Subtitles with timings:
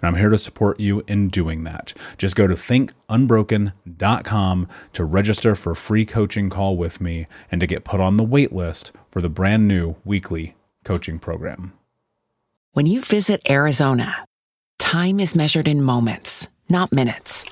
[0.00, 1.92] and I'm here to support you in doing that.
[2.16, 7.66] Just go to thinkunbroken.com to register for a free coaching call with me and to
[7.66, 11.72] get put on the wait list for the brand new weekly coaching program.
[12.72, 14.24] When you visit Arizona,
[14.78, 17.44] time is measured in moments, not minutes.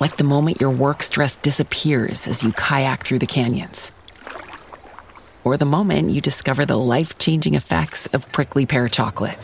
[0.00, 3.92] Like the moment your work stress disappears as you kayak through the canyons.
[5.44, 9.38] Or the moment you discover the life changing effects of prickly pear chocolate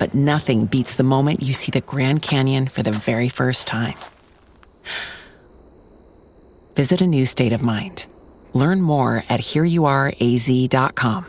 [0.00, 3.94] but nothing beats the moment you see the Grand Canyon for the very first time.
[6.74, 8.06] Visit a new state of mind.
[8.54, 11.26] Learn more at hereyouareaz.com.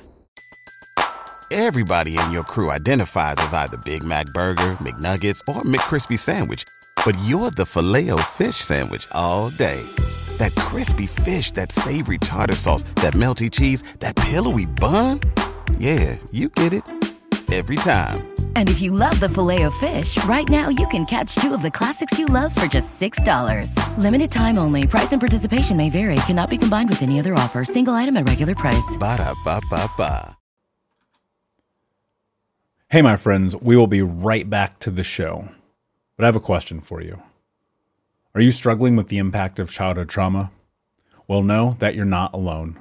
[1.52, 6.64] Everybody in your crew identifies as either Big Mac Burger, McNuggets, or McCrispy Sandwich,
[7.05, 9.86] but you're the filet fish Sandwich all day.
[10.38, 15.19] That crispy fish, that savory tartar sauce, that melty cheese, that pillowy bun.
[15.77, 16.83] Yeah, you get it
[17.52, 18.30] every time.
[18.55, 21.61] And if you love the filet of fish, right now you can catch two of
[21.61, 23.75] the classics you love for just $6.
[23.97, 24.88] Limited time only.
[24.88, 26.16] Price and participation may vary.
[26.27, 27.65] Cannot be combined with any other offer.
[27.65, 28.95] Single item at regular price.
[28.98, 30.37] Ba da ba ba ba.
[32.92, 35.47] Hey, my friends, we will be right back to the show.
[36.17, 37.21] But I have a question for you.
[38.36, 40.52] Are you struggling with the impact of childhood trauma?
[41.26, 42.80] Well, know that you're not alone.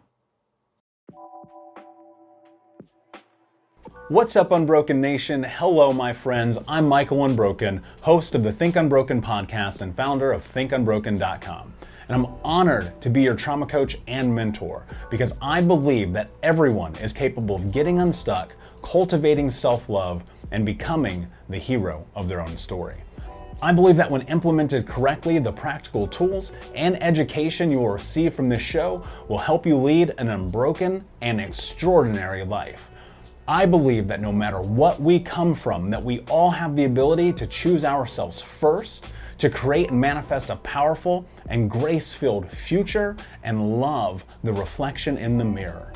[4.11, 5.43] What's up, Unbroken Nation?
[5.43, 6.57] Hello, my friends.
[6.67, 11.73] I'm Michael Unbroken, host of the Think Unbroken podcast and founder of ThinkUnbroken.com.
[12.09, 16.93] And I'm honored to be your trauma coach and mentor because I believe that everyone
[16.95, 22.57] is capable of getting unstuck, cultivating self love, and becoming the hero of their own
[22.57, 22.97] story.
[23.61, 28.49] I believe that when implemented correctly, the practical tools and education you will receive from
[28.49, 32.90] this show will help you lead an unbroken and extraordinary life.
[33.47, 37.33] I believe that no matter what we come from, that we all have the ability
[37.33, 39.07] to choose ourselves first,
[39.39, 45.45] to create and manifest a powerful and grace-filled future and love the reflection in the
[45.45, 45.91] mirror.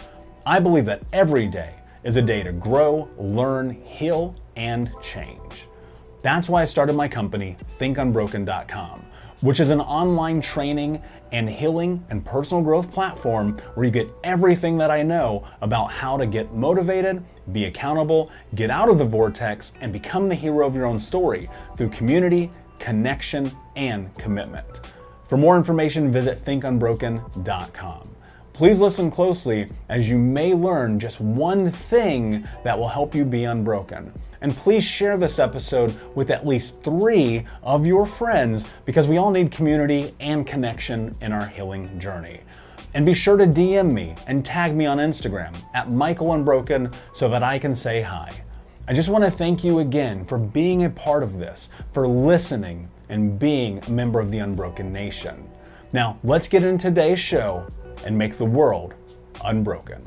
[0.45, 5.67] I believe that every day is a day to grow, learn, heal, and change.
[6.23, 9.05] That's why I started my company, thinkunbroken.com
[9.41, 11.01] which is an online training
[11.35, 16.15] and healing and personal growth platform where you get everything that I know about how
[16.15, 17.21] to get motivated,
[17.51, 21.49] be accountable, get out of the vortex, and become the hero of your own story
[21.75, 22.49] through community,
[22.79, 24.79] connection, and commitment.
[25.27, 28.09] For more information, visit thinkunbroken.com.
[28.53, 33.43] Please listen closely as you may learn just one thing that will help you be
[33.43, 34.13] unbroken.
[34.45, 39.31] And please share this episode with at least three of your friends because we all
[39.31, 42.41] need community and connection in our healing journey.
[42.93, 47.27] And be sure to DM me and tag me on Instagram at Michael Unbroken so
[47.27, 48.43] that I can say hi.
[48.87, 52.87] I just want to thank you again for being a part of this, for listening,
[53.09, 55.49] and being a member of the Unbroken Nation.
[55.91, 57.67] Now, let's get into today's show
[58.05, 58.93] and make the world
[59.43, 60.03] unbroken.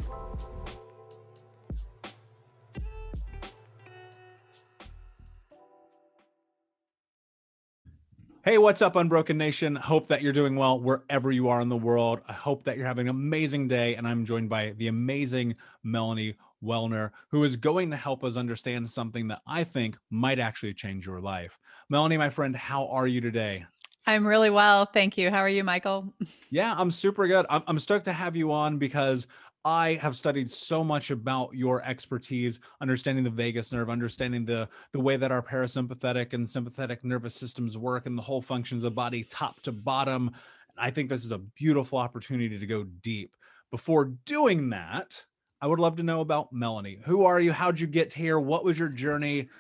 [8.49, 9.77] Hey, what's up, Unbroken Nation?
[9.77, 12.23] Hope that you're doing well wherever you are in the world.
[12.27, 13.95] I hope that you're having an amazing day.
[13.95, 18.89] And I'm joined by the amazing Melanie Weller, who is going to help us understand
[18.89, 21.59] something that I think might actually change your life.
[21.91, 23.67] Melanie, my friend, how are you today?
[24.07, 24.87] I'm really well.
[24.87, 25.31] Thank you.
[25.31, 26.15] How are you, Michael?
[26.49, 27.45] Yeah, I'm super good.
[27.51, 29.27] I'm, I'm stoked to have you on because
[29.69, 35.01] I have studied so much about your expertise, understanding the vagus nerve, understanding the the
[35.01, 39.25] way that our parasympathetic and sympathetic nervous systems work and the whole functions of body
[39.25, 40.31] top to bottom.
[40.79, 43.37] I think this is a beautiful opportunity to go deep.
[43.71, 45.23] Before doing that,
[45.61, 47.01] I would love to know about Melanie.
[47.05, 47.53] Who are you?
[47.53, 48.41] How'd you get here?
[48.41, 49.51] What was your journey?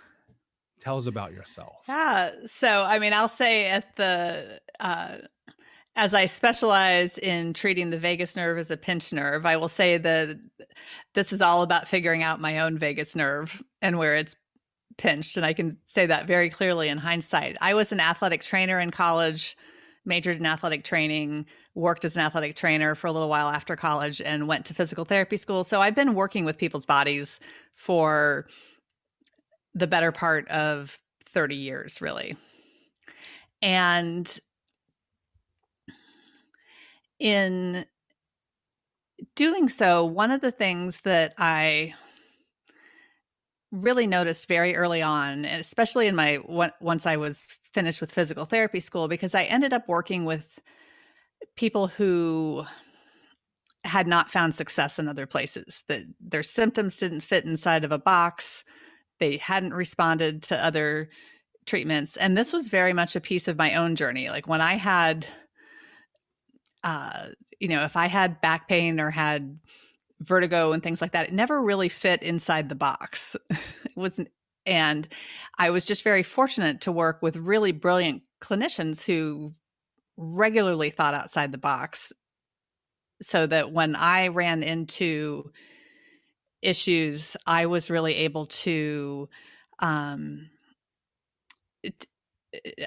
[0.80, 1.84] Tell us about yourself.
[1.86, 2.30] Yeah.
[2.46, 5.16] So, I mean, I'll say at the uh,
[5.98, 9.98] as I specialize in treating the vagus nerve as a pinched nerve, I will say
[9.98, 10.38] that
[11.14, 14.36] this is all about figuring out my own vagus nerve and where it's
[14.96, 15.36] pinched.
[15.36, 17.56] And I can say that very clearly in hindsight.
[17.60, 19.56] I was an athletic trainer in college,
[20.04, 24.22] majored in athletic training, worked as an athletic trainer for a little while after college,
[24.22, 25.64] and went to physical therapy school.
[25.64, 27.40] So I've been working with people's bodies
[27.74, 28.46] for
[29.74, 32.36] the better part of 30 years, really.
[33.60, 34.38] And
[37.18, 37.84] in
[39.34, 41.94] doing so, one of the things that I
[43.70, 48.44] really noticed very early on, and especially in my once I was finished with physical
[48.44, 50.58] therapy school, because I ended up working with
[51.56, 52.64] people who
[53.84, 57.98] had not found success in other places, that their symptoms didn't fit inside of a
[57.98, 58.64] box,
[59.20, 61.10] they hadn't responded to other
[61.66, 62.16] treatments.
[62.16, 64.30] And this was very much a piece of my own journey.
[64.30, 65.26] Like when I had
[66.84, 67.28] uh,
[67.60, 69.58] you know, if I had back pain or had
[70.20, 73.36] vertigo and things like that, it never really fit inside the box.
[73.50, 74.28] it wasn't,
[74.66, 75.08] and
[75.58, 79.54] I was just very fortunate to work with really brilliant clinicians who
[80.16, 82.12] regularly thought outside the box
[83.22, 85.50] so that when I ran into
[86.62, 89.28] issues, I was really able to
[89.80, 90.50] um,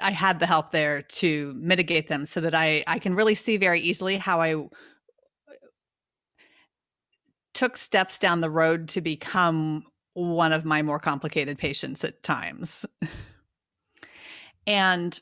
[0.02, 3.58] I had the help there to mitigate them so that I I can really see
[3.58, 4.56] very easily how I
[7.54, 12.86] took steps down the road to become one of my more complicated patients at times.
[14.68, 15.20] and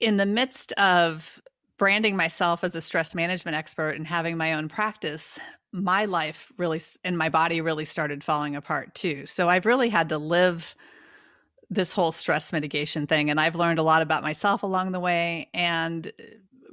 [0.00, 1.40] in the midst of
[1.84, 5.38] branding myself as a stress management expert and having my own practice,
[5.70, 9.26] my life really and my body really started falling apart too.
[9.26, 10.74] So I've really had to live
[11.68, 15.50] this whole stress mitigation thing and I've learned a lot about myself along the way
[15.52, 16.72] and uh,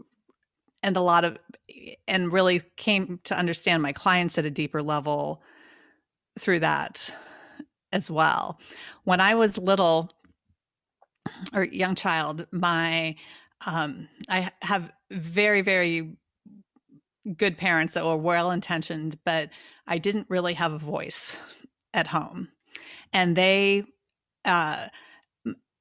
[0.81, 1.37] and a lot of
[1.69, 5.43] eh, and really came to understand my clients at a deeper level
[6.39, 7.13] through that
[7.91, 8.61] as well.
[9.03, 10.09] When I was little
[11.53, 13.17] or young child, my
[13.65, 16.15] um, I have very, very
[17.37, 19.49] good parents that were well intentioned, but
[19.87, 21.37] I didn't really have a voice
[21.93, 22.49] at home.
[23.13, 23.83] And they,
[24.45, 24.87] uh,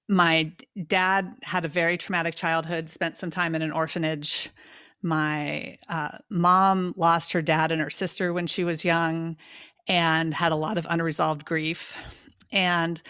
[0.09, 0.53] my
[0.87, 4.51] dad had a very traumatic childhood, spent some time in an orphanage.
[5.03, 9.37] My uh, mom lost her dad and her sister when she was young
[9.89, 11.97] and had a lot of unresolved grief.
[12.53, 13.01] And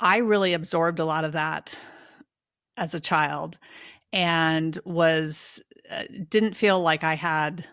[0.00, 1.78] I really absorbed a lot of that
[2.78, 3.58] as a child
[4.12, 7.66] and was uh, didn't feel like I had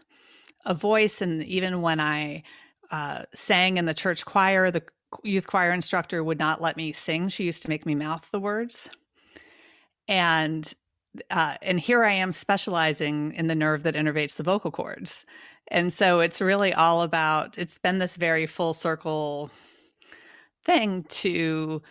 [0.66, 1.22] a voice.
[1.22, 2.44] And even when I
[2.92, 4.84] uh, sang in the church choir, the
[5.24, 7.30] youth choir instructor would not let me sing.
[7.30, 8.90] She used to make me mouth the words.
[10.08, 10.72] And
[11.32, 15.26] uh, and here I am specializing in the nerve that innervates the vocal cords.
[15.70, 17.58] And so it's really all about.
[17.58, 19.50] It's been this very full circle
[20.66, 21.82] thing to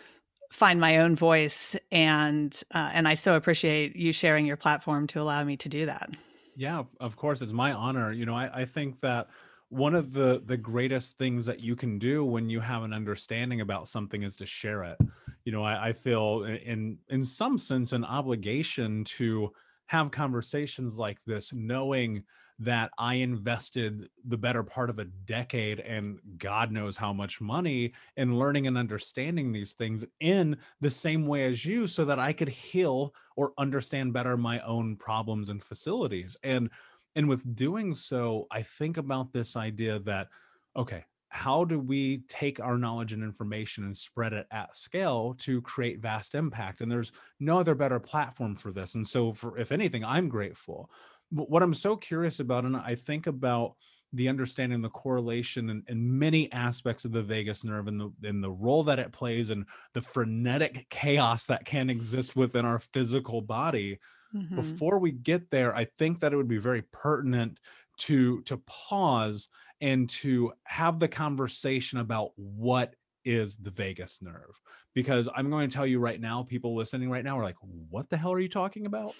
[0.55, 5.21] find my own voice and uh, and I so appreciate you sharing your platform to
[5.21, 6.09] allow me to do that.
[6.55, 8.11] Yeah, of course, it's my honor.
[8.11, 9.27] You know, I, I think that
[9.69, 13.61] one of the the greatest things that you can do when you have an understanding
[13.61, 14.97] about something is to share it.
[15.43, 19.51] You know, I, I feel in in some sense an obligation to
[19.87, 22.23] have conversations like this, knowing
[22.59, 27.93] that I invested the better part of a decade and God knows how much money
[28.15, 32.31] in learning and understanding these things in the same way as you so that I
[32.31, 36.37] could heal or understand better my own problems and facilities.
[36.43, 36.69] And
[37.15, 40.27] and with doing so, I think about this idea that,
[40.75, 45.61] okay, how do we take our knowledge and information and spread it at scale to
[45.61, 46.81] create vast impact?
[46.81, 48.95] And there's no other better platform for this.
[48.95, 50.89] And so, for if anything, I'm grateful.
[51.31, 53.75] But what I'm so curious about, and I think about
[54.13, 58.41] the understanding the correlation and, in, many aspects of the vagus nerve and the in
[58.41, 63.41] the role that it plays and the frenetic chaos that can exist within our physical
[63.41, 63.99] body.
[64.35, 64.55] Mm-hmm.
[64.55, 67.59] before we get there i think that it would be very pertinent
[67.97, 69.47] to to pause
[69.81, 74.59] and to have the conversation about what is the vagus nerve.
[74.93, 77.57] Because i'm going to tell you right now people listening right now are like
[77.89, 79.13] what the hell are you talking about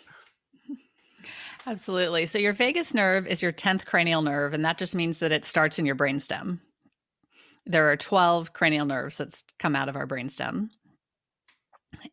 [1.67, 2.25] Absolutely.
[2.25, 5.45] So your vagus nerve is your 10th cranial nerve, and that just means that it
[5.45, 6.59] starts in your brainstem.
[7.65, 10.69] There are 12 cranial nerves that come out of our brainstem.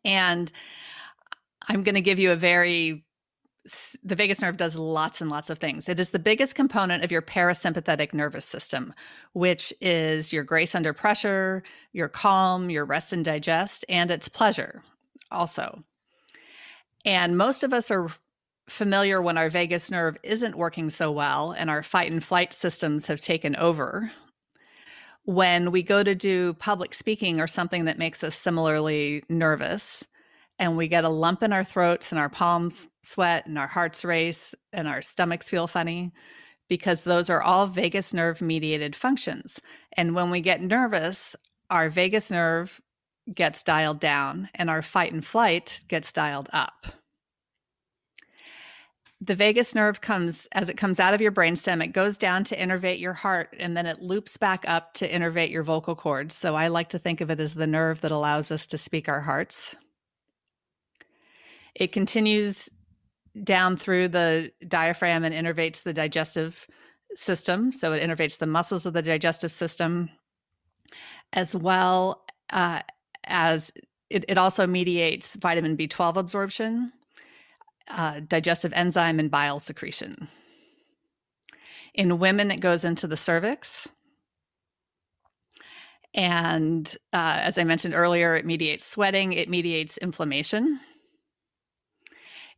[0.04, 0.50] And
[1.69, 3.04] I'm going to give you a very
[4.02, 5.88] the vagus nerve does lots and lots of things.
[5.88, 8.92] It is the biggest component of your parasympathetic nervous system,
[9.35, 14.83] which is your grace under pressure, your calm, your rest and digest, and its pleasure
[15.31, 15.85] also.
[17.04, 18.11] And most of us are
[18.73, 23.07] familiar when our vagus nerve isn't working so well and our fight and flight systems
[23.07, 24.11] have taken over.
[25.25, 30.05] When we go to do public speaking or something that makes us similarly nervous,
[30.59, 34.05] and we get a lump in our throats and our palms sweat and our hearts
[34.05, 36.12] race and our stomachs feel funny,
[36.69, 39.61] because those are all vagus nerve mediated functions.
[39.97, 41.37] And when we get nervous,
[41.71, 42.81] our vagus nerve
[43.33, 46.87] gets dialed down and our fight and flight gets dialed up
[49.25, 52.57] the vagus nerve comes as it comes out of your brainstem it goes down to
[52.57, 56.35] innervate your heart and then it loops back up to innervate your vocal cords.
[56.35, 59.09] So i like to think of it as the nerve that allows us to speak
[59.09, 59.76] our hearts.
[61.75, 62.69] It continues
[63.45, 66.67] down through the diaphragm and innervates the digestive
[67.14, 67.73] system.
[67.73, 70.11] So it innervates the muscles of the digestive system
[71.33, 72.81] as well uh,
[73.25, 73.73] as
[74.11, 76.93] it, it also mediates vitamin b12 absorption
[77.93, 80.29] uh, digestive enzyme and bile secretion.
[81.95, 83.89] In women, it goes into the cervix.
[86.15, 90.81] And uh, as I mentioned earlier, it mediates sweating, it mediates inflammation.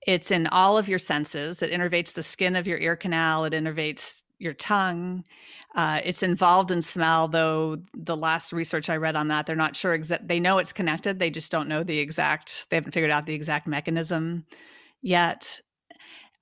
[0.07, 1.63] It's in all of your senses.
[1.63, 5.25] It innervates the skin of your ear canal, it innervates your tongue.
[5.75, 9.75] Uh, it's involved in smell, though the last research I read on that, they're not
[9.75, 10.29] sure exact.
[10.29, 11.19] They know it's connected.
[11.19, 12.69] They just don't know the exact.
[12.71, 14.45] They haven't figured out the exact mechanism
[15.05, 15.61] yet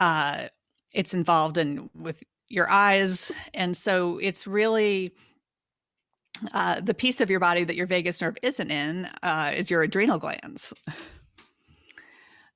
[0.01, 0.47] uh,
[0.95, 5.13] it's involved in with your eyes and so it's really
[6.55, 9.83] uh, the piece of your body that your vagus nerve isn't in uh, is your
[9.83, 10.73] adrenal glands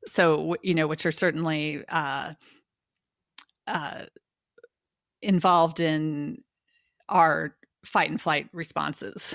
[0.06, 2.32] so you know which are certainly uh,
[3.66, 4.04] uh,
[5.22, 6.42] involved in
[7.08, 9.34] our fight and flight responses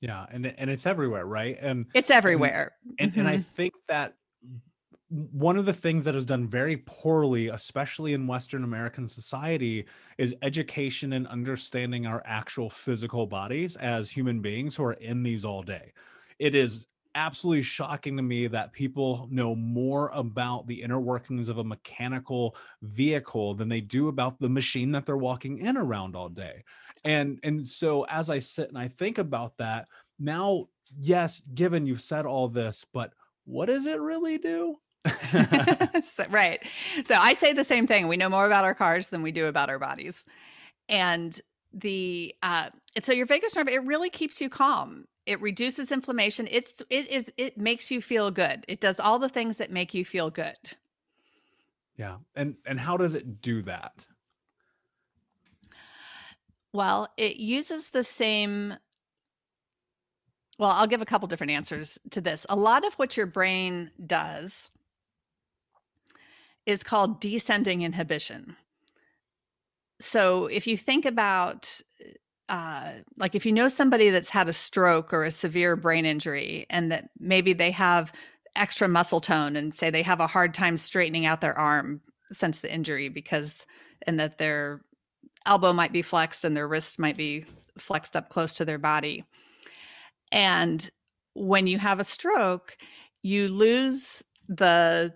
[0.00, 3.20] yeah and and it's everywhere right and it's everywhere and, and, mm-hmm.
[3.20, 3.54] and i mm-hmm.
[3.56, 4.14] think that
[5.14, 9.86] one of the things that is done very poorly, especially in Western American society,
[10.18, 15.44] is education and understanding our actual physical bodies as human beings who are in these
[15.44, 15.92] all day.
[16.40, 21.58] It is absolutely shocking to me that people know more about the inner workings of
[21.58, 26.28] a mechanical vehicle than they do about the machine that they're walking in around all
[26.28, 26.64] day.
[27.04, 29.86] And and so as I sit and I think about that,
[30.18, 30.66] now
[30.98, 33.12] yes, given you've said all this, but
[33.44, 34.78] what does it really do?
[36.02, 36.60] so, right.
[37.04, 38.08] So I say the same thing.
[38.08, 40.24] We know more about our cars than we do about our bodies.
[40.88, 41.38] And
[41.72, 42.70] the uh
[43.02, 45.06] so your vagus nerve it really keeps you calm.
[45.26, 46.48] It reduces inflammation.
[46.50, 48.64] It's it is it makes you feel good.
[48.68, 50.56] It does all the things that make you feel good.
[51.96, 52.16] Yeah.
[52.34, 54.06] And and how does it do that?
[56.72, 58.74] Well, it uses the same
[60.58, 62.46] well, I'll give a couple different answers to this.
[62.48, 64.70] A lot of what your brain does
[66.66, 68.56] is called descending inhibition.
[70.00, 71.80] So if you think about
[72.48, 76.66] uh, like if you know somebody that's had a stroke or a severe brain injury
[76.68, 78.12] and that maybe they have
[78.54, 82.60] extra muscle tone and say they have a hard time straightening out their arm since
[82.60, 83.66] the injury because
[84.06, 84.82] and that their
[85.46, 87.44] elbow might be flexed and their wrist might be
[87.78, 89.24] flexed up close to their body
[90.30, 90.90] and
[91.34, 92.76] when you have a stroke
[93.22, 95.12] you lose the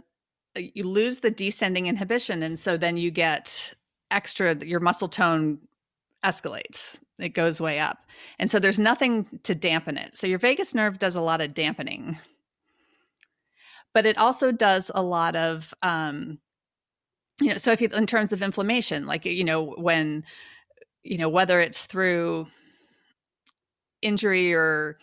[0.56, 3.74] you lose the descending inhibition and so then you get
[4.10, 5.58] extra your muscle tone
[6.24, 6.98] escalates.
[7.18, 8.06] It goes way up.
[8.38, 10.16] And so there's nothing to dampen it.
[10.16, 12.18] So your vagus nerve does a lot of dampening.
[13.92, 16.38] But it also does a lot of um,
[17.40, 20.24] you know, so if you, in terms of inflammation, like, you know, when,
[21.04, 22.48] you know, whether it's through
[24.02, 24.98] injury or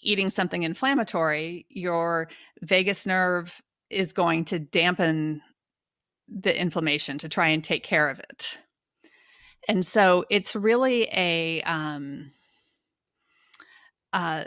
[0.00, 2.28] eating something inflammatory, your
[2.62, 5.42] vagus nerve is going to dampen
[6.28, 8.58] the inflammation to try and take care of it.
[9.68, 12.30] And so it's really a um
[14.12, 14.44] uh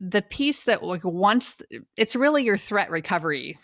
[0.00, 1.56] the piece that like once
[1.96, 3.58] it's really your threat recovery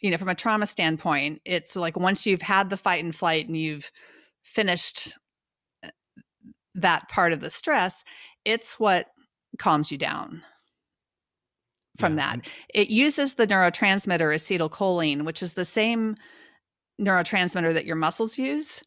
[0.00, 3.46] you know from a trauma standpoint it's like once you've had the fight and flight
[3.46, 3.90] and you've
[4.42, 5.18] finished
[5.84, 5.90] uh,
[6.74, 8.04] that part of the stress
[8.44, 9.06] it's what
[9.58, 10.42] calms you down
[12.00, 12.36] from yeah.
[12.36, 16.16] that it uses the neurotransmitter acetylcholine which is the same
[17.00, 18.82] neurotransmitter that your muscles use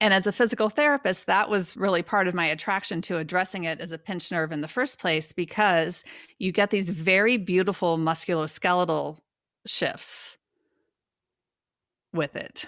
[0.00, 3.80] and as a physical therapist, that was really part of my attraction to addressing it
[3.80, 6.04] as a pinched nerve in the first place because
[6.38, 9.18] you get these very beautiful musculoskeletal
[9.66, 10.36] shifts
[12.12, 12.66] with it.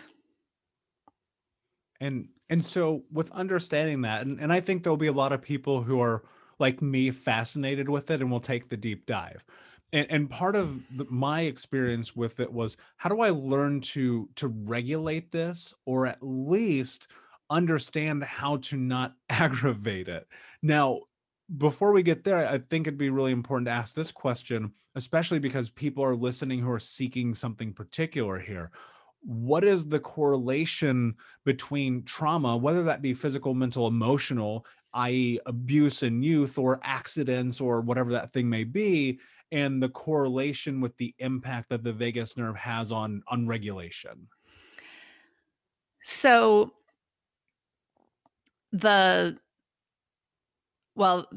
[2.00, 5.40] And and so with understanding that, and, and I think there'll be a lot of
[5.40, 6.24] people who are
[6.58, 9.44] like me fascinated with it and will take the deep dive.
[9.92, 14.28] And, and part of the, my experience with it was how do I learn to
[14.36, 17.08] to regulate this or at least
[17.50, 20.26] understand how to not aggravate it.
[20.62, 21.00] Now,
[21.58, 25.40] before we get there, I think it'd be really important to ask this question, especially
[25.40, 28.70] because people are listening who are seeking something particular here.
[29.22, 36.22] What is the correlation between trauma, whether that be physical, mental, emotional, i.e., abuse in
[36.22, 39.18] youth or accidents or whatever that thing may be,
[39.52, 44.28] and the correlation with the impact that the vagus nerve has on, on regulation?
[46.04, 46.72] So,
[48.72, 49.36] the
[50.94, 51.28] well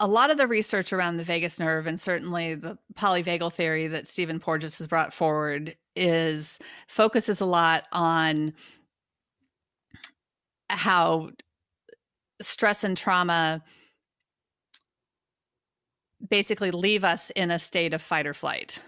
[0.00, 4.06] a lot of the research around the vagus nerve and certainly the polyvagal theory that
[4.06, 8.52] Stephen Porges has brought forward is focuses a lot on
[10.68, 11.30] how
[12.42, 13.62] stress and trauma
[16.28, 18.80] basically leave us in a state of fight or flight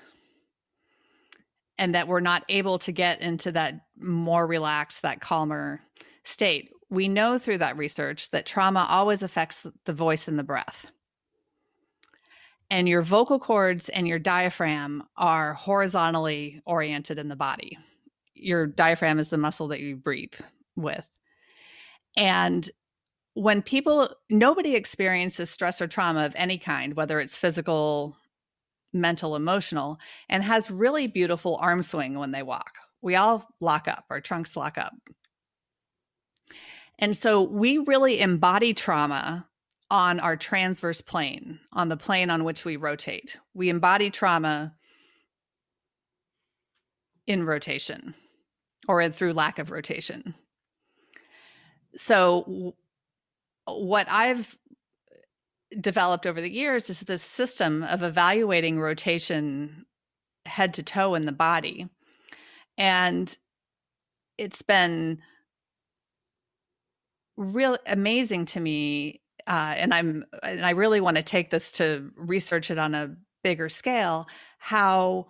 [1.79, 5.81] and that we're not able to get into that more relaxed that calmer
[6.25, 10.91] state we know through that research that trauma always affects the voice and the breath.
[12.71, 17.79] And your vocal cords and your diaphragm are horizontally oriented in the body.
[18.35, 20.35] Your diaphragm is the muscle that you breathe
[20.75, 21.09] with.
[22.17, 22.69] And
[23.37, 28.17] when people, nobody experiences stress or trauma of any kind, whether it's physical,
[28.95, 29.99] mental, emotional,
[30.31, 32.79] and has really beautiful arm swing when they walk.
[33.03, 34.95] We all lock up, our trunks lock up.
[36.99, 39.47] And so we really embody trauma
[39.91, 43.37] on our transverse plane, on the plane on which we rotate.
[43.53, 44.75] We embody trauma
[47.27, 48.15] in rotation
[48.89, 50.35] or through lack of rotation.
[51.97, 52.75] So,
[53.67, 54.57] what I've
[55.81, 59.87] developed over the years is this system of evaluating rotation
[60.47, 61.89] head to toe in the body.
[62.79, 63.37] And
[64.39, 65.21] it's been
[67.37, 72.11] real amazing to me uh, and i'm and i really want to take this to
[72.17, 74.27] research it on a bigger scale
[74.59, 75.27] how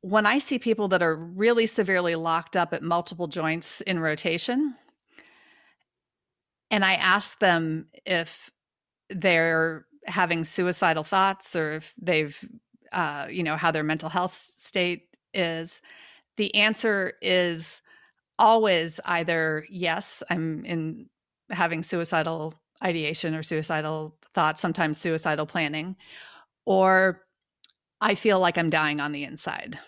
[0.00, 4.74] when i see people that are really severely locked up at multiple joints in rotation
[6.70, 8.50] and i ask them if
[9.10, 12.38] they're having suicidal thoughts or if they've
[12.92, 15.82] uh, you know how their mental health state is
[16.36, 17.82] the answer is
[18.38, 21.08] always either yes i'm in
[21.50, 25.96] having suicidal ideation or suicidal thoughts, sometimes suicidal planning,
[26.64, 27.22] or
[28.00, 29.78] I feel like I'm dying on the inside.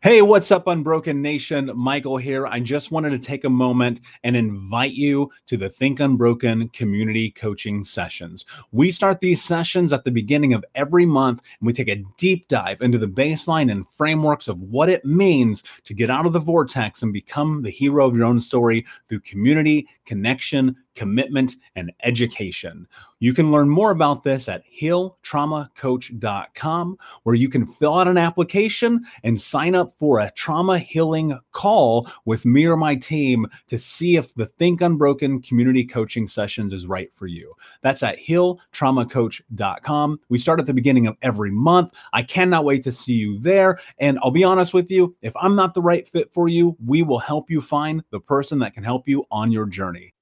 [0.00, 1.72] Hey, what's up, Unbroken Nation?
[1.74, 2.46] Michael here.
[2.46, 7.32] I just wanted to take a moment and invite you to the Think Unbroken community
[7.32, 8.44] coaching sessions.
[8.70, 12.46] We start these sessions at the beginning of every month, and we take a deep
[12.46, 16.38] dive into the baseline and frameworks of what it means to get out of the
[16.38, 22.88] vortex and become the hero of your own story through community, connection, commitment, and education.
[23.20, 29.04] You can learn more about this at healtraumacoach.com, where you can fill out an application
[29.22, 34.16] and sign up for a trauma healing call with me or my team to see
[34.16, 37.54] if the Think Unbroken community coaching sessions is right for you.
[37.80, 40.20] That's at healtraumacoach.com.
[40.28, 41.92] We start at the beginning of every month.
[42.12, 43.78] I cannot wait to see you there.
[43.98, 47.04] And I'll be honest with you, if I'm not the right fit for you, we
[47.04, 50.12] will help you find the person that can help you on your journey.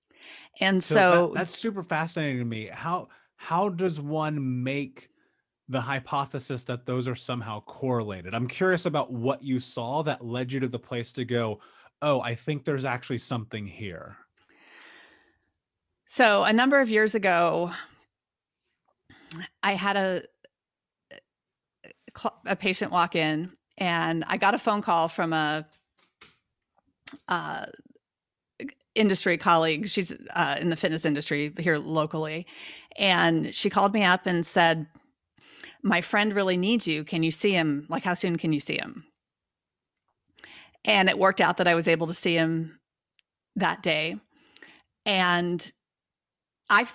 [0.60, 2.68] And so, so that, that's super fascinating to me.
[2.72, 5.10] How how does one make
[5.68, 8.34] the hypothesis that those are somehow correlated.
[8.34, 11.60] I'm curious about what you saw that led you to the place to go,
[12.02, 14.16] oh, I think there's actually something here.
[16.08, 17.72] So, a number of years ago,
[19.62, 20.22] I had a
[22.46, 25.66] a patient walk in and I got a phone call from a
[27.28, 27.66] uh,
[28.96, 29.88] industry colleague.
[29.88, 32.46] She's uh, in the fitness industry here locally.
[32.98, 34.86] And she called me up and said,
[35.82, 37.04] My friend really needs you.
[37.04, 37.86] Can you see him?
[37.88, 39.04] Like, how soon can you see him?
[40.84, 42.78] And it worked out that I was able to see him
[43.56, 44.16] that day.
[45.04, 45.70] And
[46.70, 46.86] I,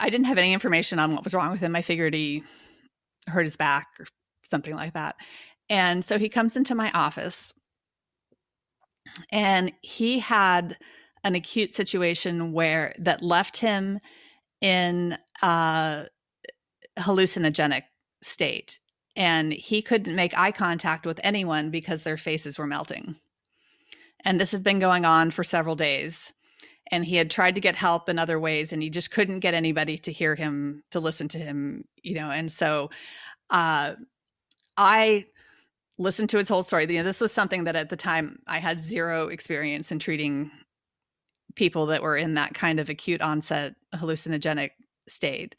[0.00, 1.74] I didn't have any information on what was wrong with him.
[1.76, 2.42] I figured he
[3.26, 4.06] hurt his back or
[4.44, 5.16] something like that.
[5.68, 7.52] And so he comes into my office
[9.30, 10.76] and he had
[11.24, 13.98] an acute situation where that left him
[14.60, 16.06] in a
[16.98, 17.82] hallucinogenic
[18.22, 18.80] state
[19.16, 23.16] and he couldn't make eye contact with anyone because their faces were melting.
[24.24, 26.32] And this had been going on for several days.
[26.90, 29.54] And he had tried to get help in other ways and he just couldn't get
[29.54, 32.30] anybody to hear him, to listen to him, you know.
[32.30, 32.90] And so
[33.50, 33.94] uh,
[34.76, 35.26] I
[35.98, 36.86] listened to his whole story.
[36.90, 40.50] You know, this was something that at the time I had zero experience in treating
[41.58, 44.70] people that were in that kind of acute onset hallucinogenic
[45.08, 45.56] state.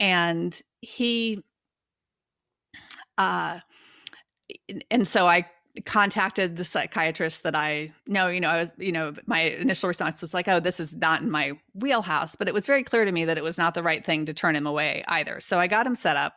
[0.00, 1.42] And he
[3.16, 3.60] uh
[4.90, 5.46] and so I
[5.86, 10.20] contacted the psychiatrist that I know, you know, I was, you know, my initial response
[10.20, 12.34] was like, oh, this is not in my wheelhouse.
[12.34, 14.34] But it was very clear to me that it was not the right thing to
[14.34, 15.40] turn him away either.
[15.40, 16.34] So I got him set up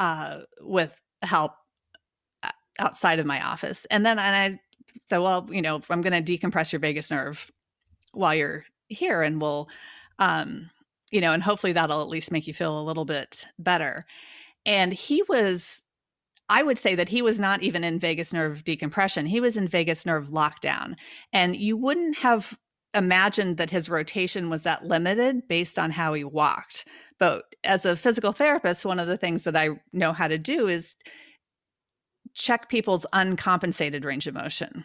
[0.00, 1.52] uh, with help
[2.42, 3.84] uh, outside of my office.
[3.84, 4.60] And then and I
[5.06, 7.48] said, well, you know, I'm going to decompress your vagus nerve
[8.12, 9.68] while you're here and we'll,
[10.18, 10.70] um,
[11.10, 14.06] you know, and hopefully that'll at least make you feel a little bit better.
[14.66, 15.82] And he was,
[16.48, 19.26] I would say that he was not even in vagus nerve decompression.
[19.26, 20.96] He was in vagus nerve lockdown.
[21.32, 22.58] And you wouldn't have
[22.94, 26.86] imagined that his rotation was that limited based on how he walked.
[27.18, 30.68] But as a physical therapist, one of the things that I know how to do
[30.68, 30.96] is
[32.34, 34.84] check people's uncompensated range of motion.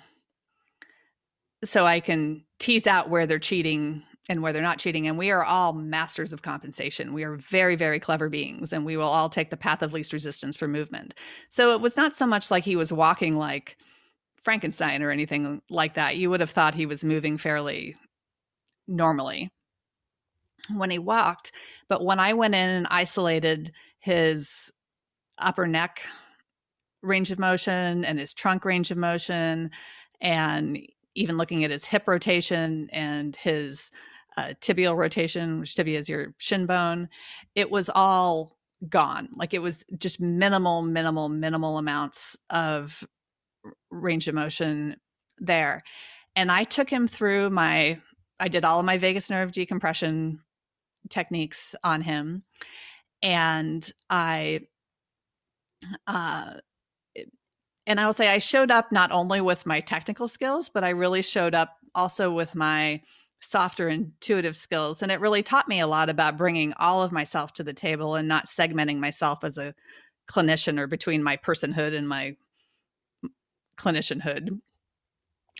[1.63, 5.08] So I can tease out where they're cheating and where they're not cheating.
[5.08, 7.13] And we are all masters of compensation.
[7.13, 10.13] We are very, very clever beings, and we will all take the path of least
[10.13, 11.13] resistance for movement.
[11.49, 13.78] So it was not so much like he was walking like
[14.41, 16.17] Frankenstein or anything like that.
[16.17, 17.95] You would have thought he was moving fairly
[18.88, 19.49] normally
[20.73, 21.52] when he walked.
[21.89, 24.71] But when I went in and isolated his
[25.38, 26.02] upper neck
[27.02, 29.71] range of motion and his trunk range of motion,
[30.21, 30.80] and
[31.15, 33.91] even looking at his hip rotation and his
[34.38, 37.10] uh, tibial rotation, which tibia is your shin bone,
[37.56, 38.58] it was all
[38.89, 39.30] gone.
[39.36, 43.04] Like it was just minimal, minimal, minimal amounts of
[43.91, 44.97] range of motion
[45.38, 45.84] there.
[46.36, 47.99] And I took him through my,
[48.39, 50.39] I did all of my vagus nerve decompression
[51.10, 52.43] techniques on him.
[53.21, 54.62] And I,
[56.08, 56.56] uh,
[57.86, 60.89] and I will say I showed up not only with my technical skills, but I
[60.89, 63.02] really showed up also with my
[63.41, 65.02] softer intuitive skills.
[65.02, 68.15] And it really taught me a lot about bringing all of myself to the table
[68.15, 69.76] and not segmenting myself as a
[70.30, 72.38] clinician or between my personhood and my
[73.78, 74.60] clinicianhood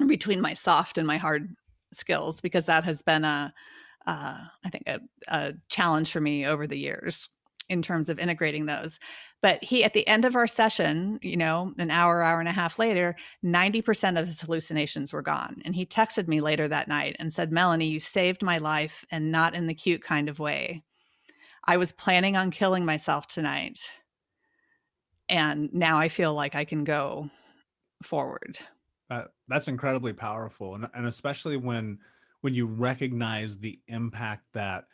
[0.08, 1.56] between my soft and my hard
[1.92, 3.54] skills because that has been a
[4.06, 7.30] uh, I think a, a challenge for me over the years
[7.74, 9.00] in terms of integrating those.
[9.42, 12.54] But he, at the end of our session, you know, an hour, hour and a
[12.54, 15.62] half later, 90% of his hallucinations were gone.
[15.66, 19.32] And he texted me later that night and said, Melanie, you saved my life and
[19.32, 20.84] not in the cute kind of way.
[21.66, 23.80] I was planning on killing myself tonight.
[25.28, 27.30] And now I feel like I can go
[28.02, 28.60] forward.
[29.48, 32.00] That's incredibly powerful, and and especially when
[32.42, 34.86] when you recognize the impact that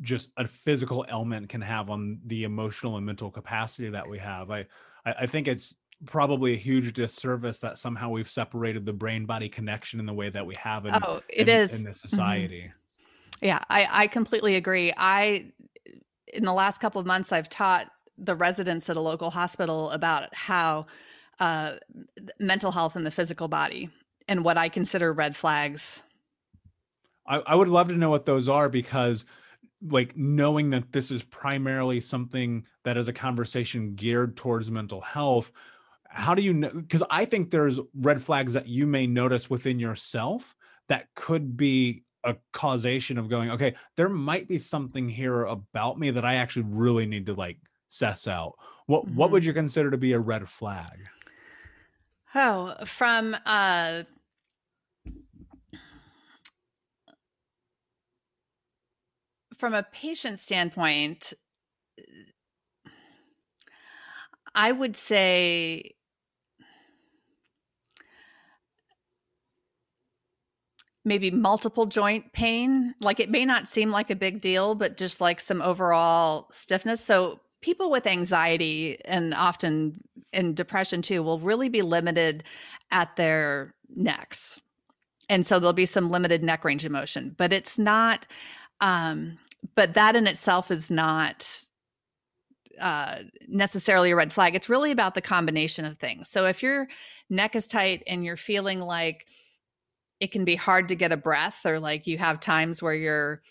[0.00, 4.50] just a physical element can have on the emotional and mental capacity that we have.
[4.50, 4.66] I
[5.04, 5.74] I, think it's
[6.06, 10.30] probably a huge disservice that somehow we've separated the brain body connection in the way
[10.30, 11.74] that we have in, oh, it in, is.
[11.74, 12.08] in this mm-hmm.
[12.08, 12.60] society.
[12.60, 13.46] Mm-hmm.
[13.46, 14.92] Yeah, I, I completely agree.
[14.96, 15.46] I
[16.32, 20.32] in the last couple of months I've taught the residents at a local hospital about
[20.34, 20.86] how
[21.40, 21.72] uh,
[22.38, 23.90] mental health and the physical body
[24.28, 26.02] and what I consider red flags.
[27.26, 29.24] I, I would love to know what those are because
[29.88, 35.52] like knowing that this is primarily something that is a conversation geared towards mental health
[36.08, 39.78] how do you know because i think there's red flags that you may notice within
[39.78, 40.54] yourself
[40.88, 46.10] that could be a causation of going okay there might be something here about me
[46.10, 47.58] that i actually really need to like
[47.92, 48.54] suss out.
[48.86, 49.16] What mm-hmm.
[49.16, 51.08] what would you consider to be a red flag?
[52.34, 54.04] Oh, from uh
[59.62, 61.32] from a patient standpoint,
[64.56, 65.94] I would say
[71.04, 72.96] maybe multiple joint pain.
[72.98, 77.00] Like it may not seem like a big deal, but just like some overall stiffness.
[77.00, 80.00] So people with anxiety and often
[80.32, 82.42] in depression too will really be limited
[82.90, 84.60] at their necks.
[85.28, 88.26] And so there'll be some limited neck range of motion, but it's not
[88.80, 89.38] um
[89.74, 91.64] but that in itself is not
[92.80, 94.54] uh, necessarily a red flag.
[94.54, 96.28] It's really about the combination of things.
[96.28, 96.88] So if your
[97.30, 99.26] neck is tight and you're feeling like
[100.20, 103.42] it can be hard to get a breath, or like you have times where you're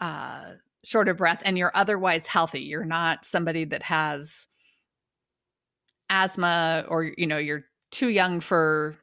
[0.00, 0.52] uh,
[0.84, 4.46] short of breath and you're otherwise healthy, you're not somebody that has
[6.10, 8.96] asthma or you know you're too young for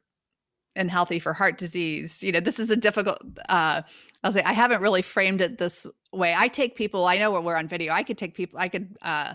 [0.74, 2.22] and healthy for heart disease.
[2.22, 3.82] You know, this is a difficult uh
[4.24, 6.34] I'll say I haven't really framed it this way.
[6.36, 8.96] I take people, I know when we're on video, I could take people I could
[9.02, 9.34] uh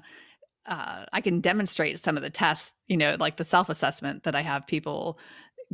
[0.65, 4.41] uh I can demonstrate some of the tests, you know, like the self-assessment that I
[4.41, 5.19] have people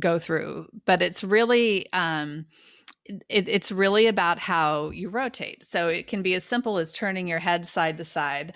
[0.00, 2.46] go through, but it's really um
[3.28, 5.64] it, it's really about how you rotate.
[5.64, 8.54] So it can be as simple as turning your head side to side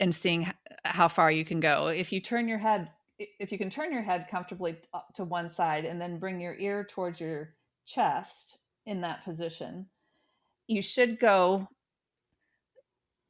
[0.00, 0.50] and seeing
[0.84, 1.88] how far you can go.
[1.88, 2.90] If you turn your head
[3.38, 6.56] if you can turn your head comfortably uh, to one side and then bring your
[6.58, 7.54] ear towards your
[7.86, 9.86] chest in that position,
[10.66, 11.68] you should go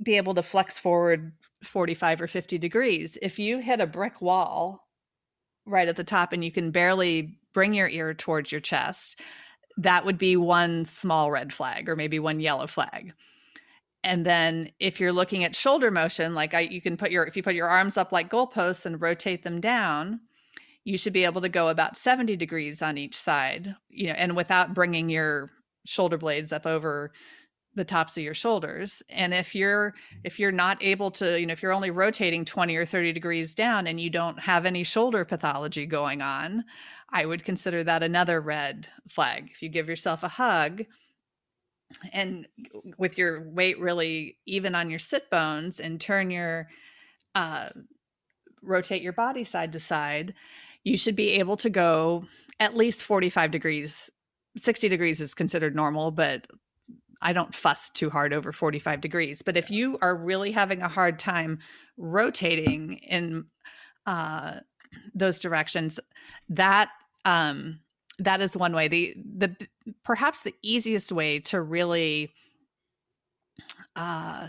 [0.02, 3.18] be able to flex forward 45 or 50 degrees.
[3.22, 4.88] If you hit a brick wall
[5.64, 9.20] right at the top and you can barely bring your ear towards your chest,
[9.76, 13.14] that would be one small red flag or maybe one yellow flag
[14.04, 17.36] and then if you're looking at shoulder motion like I, you can put your if
[17.36, 20.20] you put your arms up like goalposts and rotate them down
[20.84, 24.36] you should be able to go about 70 degrees on each side you know and
[24.36, 25.50] without bringing your
[25.84, 27.12] shoulder blades up over
[27.74, 29.02] the tops of your shoulders.
[29.08, 32.76] And if you're if you're not able to you know if you're only rotating 20
[32.76, 36.64] or 30 degrees down and you don't have any shoulder pathology going on
[37.10, 39.50] i would consider that another red flag.
[39.50, 40.84] If you give yourself a hug
[42.12, 42.46] and
[42.98, 46.68] with your weight really even on your sit bones and turn your
[47.34, 47.68] uh,
[48.62, 50.34] rotate your body side to side
[50.84, 52.24] you should be able to go
[52.60, 54.10] at least 45 degrees
[54.56, 56.46] 60 degrees is considered normal but
[57.20, 59.42] i don't fuss too hard over 45 degrees.
[59.42, 61.60] But if you are really having a hard time
[61.96, 63.46] rotating in
[64.06, 64.56] uh,
[65.14, 66.00] those directions
[66.48, 66.90] that
[67.24, 67.80] um,
[68.18, 68.88] that is one way.
[68.88, 69.56] The the
[70.04, 72.32] perhaps the easiest way to really
[73.96, 74.48] uh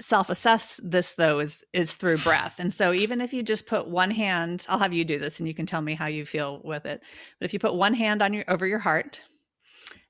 [0.00, 4.10] self-assess this though is is through breath and so even if you just put one
[4.10, 6.86] hand i'll have you do this and you can tell me how you feel with
[6.86, 7.00] it
[7.38, 9.20] but if you put one hand on your over your heart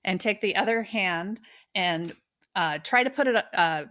[0.05, 1.41] and take the other hand
[1.75, 2.15] and
[2.55, 3.85] uh, try to put it uh,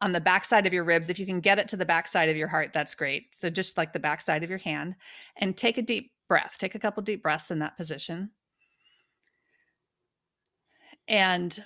[0.00, 2.36] on the backside of your ribs if you can get it to the backside of
[2.36, 4.94] your heart that's great so just like the backside of your hand
[5.36, 6.56] and take a deep breath.
[6.58, 8.30] Take a couple deep breaths in that position.
[11.08, 11.64] And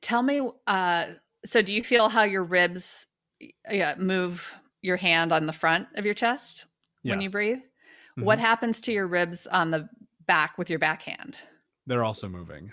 [0.00, 1.06] tell me uh
[1.44, 3.06] so do you feel how your ribs
[3.70, 6.66] yeah, move your hand on the front of your chest
[7.02, 7.12] yes.
[7.12, 7.58] when you breathe?
[7.58, 8.24] Mm-hmm.
[8.24, 9.88] What happens to your ribs on the
[10.26, 11.40] back with your backhand?
[11.86, 12.72] They're also moving.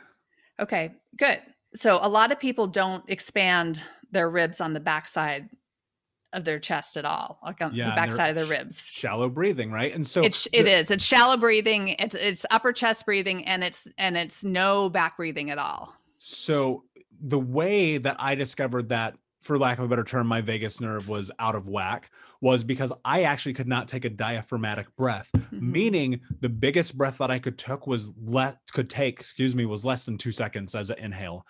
[0.60, 1.40] Okay, good.
[1.76, 5.50] So a lot of people don't expand their ribs on the backside
[6.34, 8.86] of their chest at all, like on yeah, the backside of their ribs.
[8.86, 9.93] Shallow breathing, right?
[9.93, 10.91] And so it's it the, is.
[10.91, 11.96] It's shallow breathing.
[12.00, 15.96] It's it's upper chest breathing, and it's and it's no back breathing at all.
[16.17, 16.84] So
[17.22, 21.08] the way that I discovered that, for lack of a better term, my vagus nerve
[21.08, 22.10] was out of whack
[22.41, 25.72] was because I actually could not take a diaphragmatic breath, mm-hmm.
[25.72, 29.86] meaning the biggest breath that I could took was let could take, excuse me, was
[29.86, 31.46] less than two seconds as an inhale.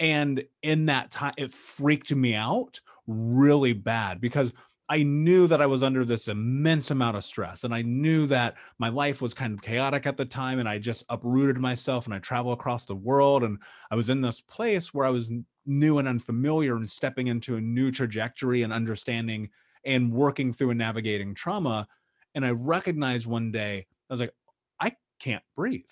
[0.00, 4.52] And in that time, it freaked me out really bad because
[4.90, 7.64] I knew that I was under this immense amount of stress.
[7.64, 10.60] And I knew that my life was kind of chaotic at the time.
[10.60, 13.42] And I just uprooted myself and I travel across the world.
[13.42, 13.58] And
[13.90, 15.30] I was in this place where I was
[15.66, 19.50] new and unfamiliar and stepping into a new trajectory and understanding
[19.84, 21.86] and working through and navigating trauma.
[22.34, 24.34] And I recognized one day, I was like,
[24.80, 25.84] I can't breathe.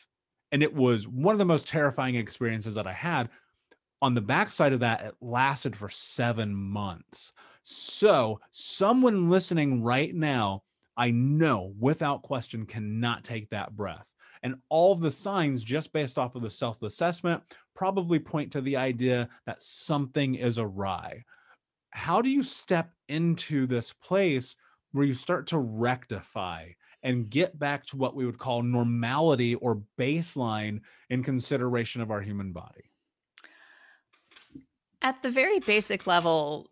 [0.53, 3.29] And it was one of the most terrifying experiences that I had
[4.03, 7.33] on the backside of that, it lasted for seven months.
[7.63, 10.63] So, someone listening right now,
[10.97, 14.09] I know without question cannot take that breath.
[14.43, 17.43] And all of the signs, just based off of the self assessment,
[17.75, 21.25] probably point to the idea that something is awry.
[21.91, 24.55] how do you step into this place
[24.93, 26.69] where you start to rectify
[27.03, 32.21] and get back to what we would call normality or baseline in consideration of our
[32.21, 32.91] human body?
[35.07, 36.69] At the very basic level,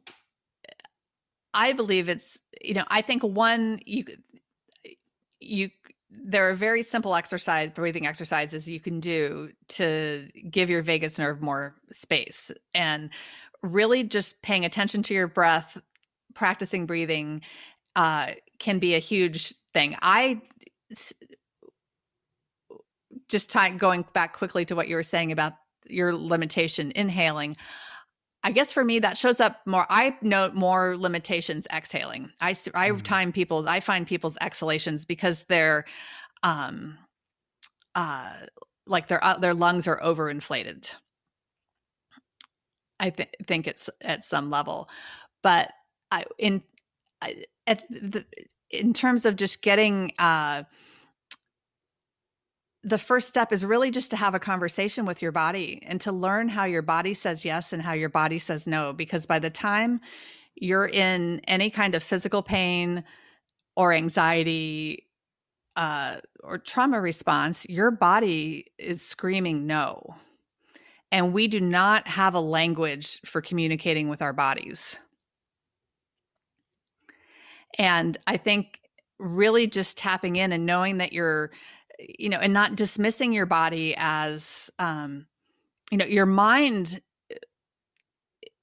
[1.54, 4.02] I believe it's, you know, I think one, you,
[5.38, 5.70] you,
[6.10, 11.42] there are very simple exercise, breathing exercises you can do to give your vagus nerve
[11.42, 12.50] more space.
[12.74, 13.10] And
[13.62, 15.78] really just paying attention to your breath,
[16.34, 17.40] practicing breathing
[17.94, 19.94] uh, can be a huge thing.
[20.02, 20.42] I
[23.28, 25.52] just going back quickly to what you were saying about
[25.86, 27.56] your limitation inhaling.
[28.44, 29.86] I guess for me that shows up more.
[29.88, 32.30] I note more limitations exhaling.
[32.42, 32.98] I I mm-hmm.
[32.98, 33.66] time people's.
[33.66, 35.86] I find people's exhalations because they're,
[36.42, 36.98] um,
[37.94, 38.34] uh,
[38.86, 40.94] like their uh, their lungs are overinflated.
[43.00, 44.90] I th- think it's at some level,
[45.42, 45.72] but
[46.10, 46.62] I in
[47.22, 48.26] I, at the
[48.70, 50.64] in terms of just getting uh,
[52.84, 56.12] the first step is really just to have a conversation with your body and to
[56.12, 58.92] learn how your body says yes and how your body says no.
[58.92, 60.00] Because by the time
[60.54, 63.02] you're in any kind of physical pain
[63.74, 65.08] or anxiety
[65.76, 70.14] uh, or trauma response, your body is screaming no.
[71.10, 74.96] And we do not have a language for communicating with our bodies.
[77.78, 78.80] And I think
[79.18, 81.50] really just tapping in and knowing that you're,
[81.98, 85.26] you know, and not dismissing your body as, um,
[85.90, 87.00] you know, your mind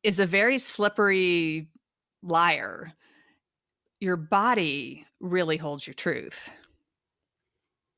[0.04, 1.68] is a very slippery
[2.24, 2.94] liar.
[4.00, 6.50] Your body really holds your truth.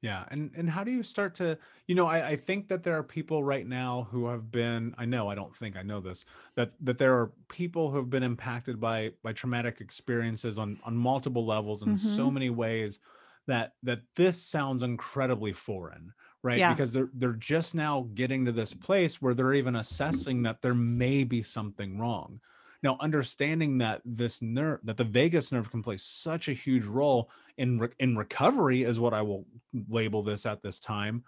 [0.02, 0.26] Yeah.
[0.32, 3.04] And and how do you start to, you know, I, I think that there are
[3.04, 6.74] people right now who have been, I know, I don't think I know this, that
[6.82, 11.46] that there are people who have been impacted by by traumatic experiences on on multiple
[11.46, 12.16] levels in mm-hmm.
[12.16, 13.00] so many ways
[13.48, 16.58] that that this sounds incredibly foreign, right?
[16.58, 16.74] Yeah.
[16.74, 20.76] Because they're they're just now getting to this place where they're even assessing that there
[20.76, 22.40] may be something wrong.
[22.84, 27.32] Now, understanding that this nerve, that the vagus nerve can play such a huge role
[27.58, 29.46] in re- in recovery, is what I will
[29.90, 31.24] label this at this time.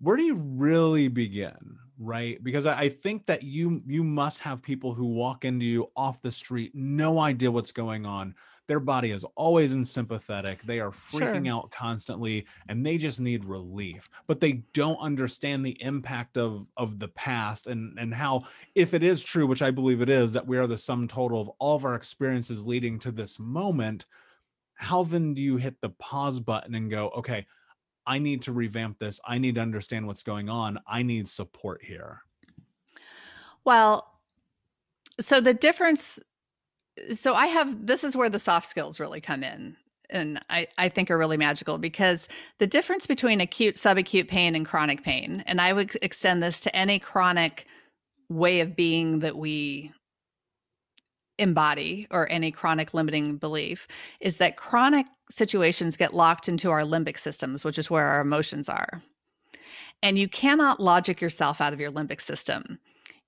[0.00, 2.42] Where do you really begin, right?
[2.42, 6.22] Because I, I think that you you must have people who walk into you off
[6.22, 8.36] the street, no idea what's going on
[8.66, 10.62] their body is always in sympathetic.
[10.62, 11.54] They are freaking sure.
[11.54, 14.08] out constantly and they just need relief.
[14.26, 19.02] But they don't understand the impact of of the past and and how if it
[19.02, 21.76] is true, which I believe it is, that we are the sum total of all
[21.76, 24.06] of our experiences leading to this moment,
[24.74, 27.46] how then do you hit the pause button and go, okay,
[28.06, 29.20] I need to revamp this.
[29.24, 30.78] I need to understand what's going on.
[30.86, 32.22] I need support here.
[33.64, 34.12] Well,
[35.18, 36.22] so the difference
[37.12, 39.76] so I have this is where the soft skills really come in
[40.10, 42.28] and I, I think are really magical because
[42.58, 46.76] the difference between acute, subacute pain and chronic pain, and I would extend this to
[46.76, 47.66] any chronic
[48.28, 49.92] way of being that we
[51.38, 53.86] embody or any chronic limiting belief,
[54.20, 58.68] is that chronic situations get locked into our limbic systems, which is where our emotions
[58.68, 59.02] are.
[60.02, 62.78] And you cannot logic yourself out of your limbic system.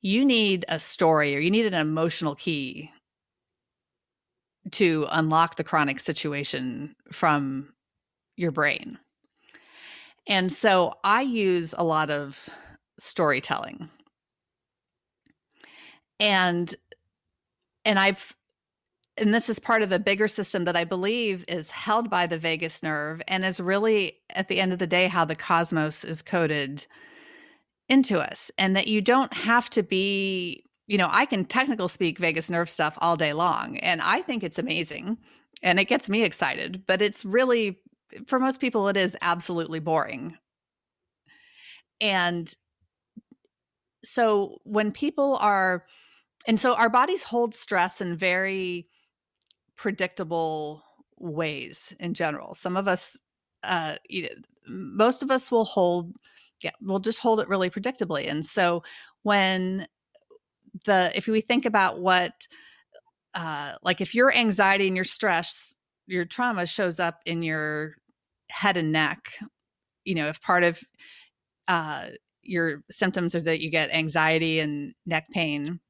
[0.00, 2.90] You need a story or you need an emotional key
[4.72, 7.72] to unlock the chronic situation from
[8.36, 8.98] your brain.
[10.26, 12.48] And so I use a lot of
[12.98, 13.88] storytelling.
[16.20, 16.74] And
[17.84, 18.34] and I've
[19.20, 22.38] and this is part of a bigger system that I believe is held by the
[22.38, 26.22] vagus nerve and is really at the end of the day how the cosmos is
[26.22, 26.86] coded
[27.88, 32.18] into us and that you don't have to be you know, I can technical speak
[32.18, 35.18] vagus nerve stuff all day long, and I think it's amazing
[35.62, 37.78] and it gets me excited, but it's really,
[38.26, 40.36] for most people, it is absolutely boring.
[42.00, 42.52] And
[44.04, 45.84] so when people are,
[46.46, 48.88] and so our bodies hold stress in very
[49.76, 50.82] predictable
[51.18, 52.54] ways in general.
[52.54, 53.20] Some of us,
[53.64, 54.28] uh, you know,
[54.68, 56.14] most of us will hold,
[56.62, 58.30] yeah, we'll just hold it really predictably.
[58.30, 58.82] And so
[59.22, 59.86] when
[60.84, 62.46] the if we think about what
[63.34, 65.76] uh like if your anxiety and your stress
[66.06, 67.96] your trauma shows up in your
[68.50, 69.38] head and neck
[70.04, 70.82] you know if part of
[71.68, 72.08] uh
[72.42, 75.80] your symptoms are that you get anxiety and neck pain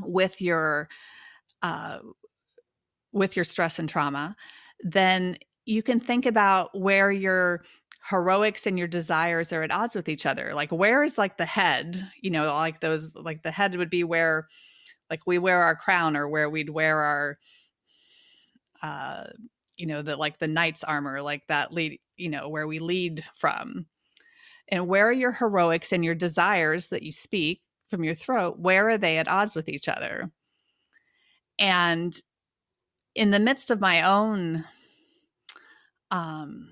[0.00, 0.88] with your
[1.62, 1.98] uh
[3.12, 4.34] with your stress and trauma
[4.80, 7.62] then you can think about where your
[8.08, 11.46] heroics and your desires are at odds with each other like where is like the
[11.46, 14.48] head you know like those like the head would be where
[15.08, 17.38] like we wear our crown or where we'd wear our
[18.82, 19.24] uh
[19.76, 23.24] you know the like the knight's armor like that lead you know where we lead
[23.34, 23.86] from.
[24.68, 28.88] And where are your heroics and your desires that you speak from your throat where
[28.88, 30.30] are they at odds with each other?
[31.58, 32.14] And
[33.14, 34.64] in the midst of my own
[36.10, 36.71] um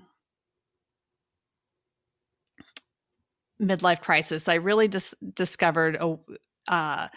[3.61, 6.17] midlife crisis i really dis- discovered a,
[6.67, 7.07] uh,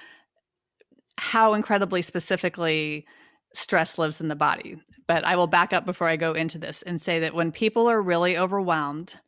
[1.19, 3.07] how incredibly specifically
[3.55, 4.79] stress lives in the body.
[5.07, 7.89] But I will back up before I go into this and say that when people
[7.89, 9.19] are really overwhelmed,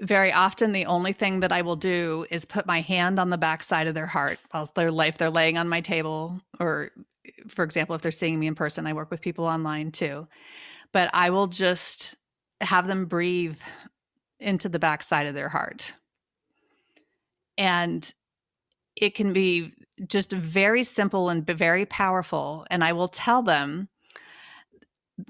[0.00, 3.38] very often the only thing that I will do is put my hand on the
[3.38, 6.90] back side of their heart while they're life they're laying on my table or
[7.46, 10.26] for example if they're seeing me in person I work with people online too
[10.90, 12.16] but I will just
[12.60, 13.56] have them breathe
[14.40, 15.94] into the backside of their heart
[17.56, 18.12] and
[18.96, 19.72] it can be
[20.06, 22.66] just very simple and very powerful.
[22.70, 23.88] And I will tell them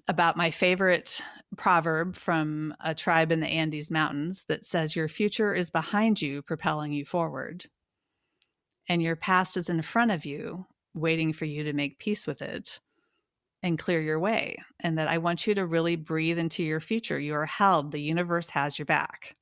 [0.09, 1.21] about my favorite
[1.57, 6.43] proverb from a tribe in the Andes Mountains that says, Your future is behind you,
[6.43, 7.67] propelling you forward.
[8.89, 12.43] And your past is in front of you, waiting for you to make peace with
[12.43, 12.81] it
[13.65, 14.57] and clear your way.
[14.81, 17.19] And that I want you to really breathe into your future.
[17.19, 19.35] You are held, the universe has your back.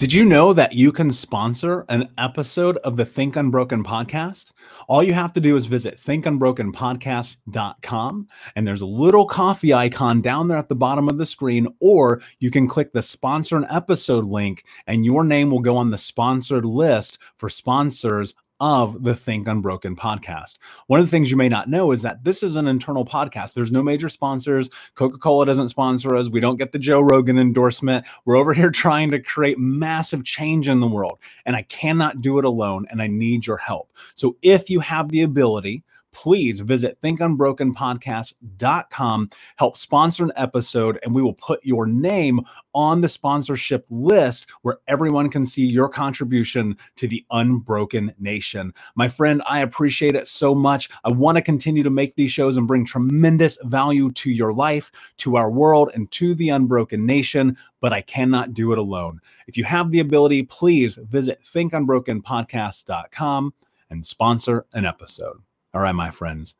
[0.00, 4.50] Did you know that you can sponsor an episode of the Think Unbroken podcast?
[4.88, 10.48] All you have to do is visit thinkunbrokenpodcast.com and there's a little coffee icon down
[10.48, 14.24] there at the bottom of the screen, or you can click the sponsor an episode
[14.24, 19.48] link and your name will go on the sponsored list for sponsors of the Think
[19.48, 20.58] Unbroken podcast.
[20.86, 23.54] One of the things you may not know is that this is an internal podcast.
[23.54, 24.70] There's no major sponsors.
[24.94, 26.28] Coca Cola doesn't sponsor us.
[26.28, 28.06] We don't get the Joe Rogan endorsement.
[28.24, 31.18] We're over here trying to create massive change in the world.
[31.46, 32.86] And I cannot do it alone.
[32.90, 33.90] And I need your help.
[34.14, 35.82] So if you have the ability,
[36.14, 42.40] please visit thinkunbrokenpodcast.com, help sponsor an episode, and we will put your name
[42.74, 48.72] on the sponsorship list where everyone can see your contribution to the unbroken nation.
[48.94, 50.88] My friend, I appreciate it so much.
[51.04, 54.90] I want to continue to make these shows and bring tremendous value to your life,
[55.18, 59.20] to our world, and to the unbroken nation, but I cannot do it alone.
[59.46, 63.54] If you have the ability, please visit thinkunbrokenpodcast.com
[63.90, 65.42] and sponsor an episode.
[65.74, 66.54] All right, my friends.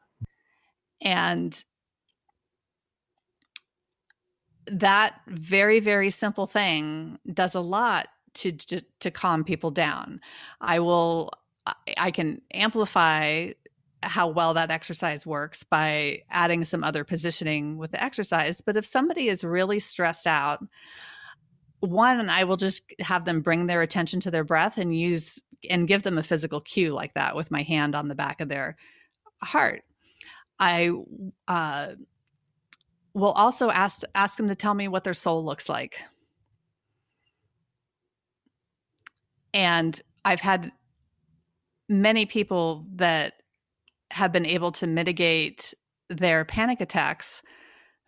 [1.01, 1.65] And
[4.67, 10.21] that very, very simple thing does a lot to, to, to calm people down.
[10.61, 11.31] I will,
[11.97, 13.51] I can amplify
[14.03, 18.61] how well that exercise works by adding some other positioning with the exercise.
[18.61, 20.65] But if somebody is really stressed out,
[21.81, 25.41] one, I will just have them bring their attention to their breath and use
[25.71, 28.49] and give them a physical cue like that with my hand on the back of
[28.49, 28.77] their
[29.45, 29.85] heart.
[30.59, 30.91] I
[31.49, 31.89] uh,
[33.13, 36.03] will also ask ask them to tell me what their soul looks like.
[39.53, 40.73] And I've had
[41.89, 43.35] many people that
[44.11, 45.75] have been able to mitigate
[46.09, 47.43] their panic attacks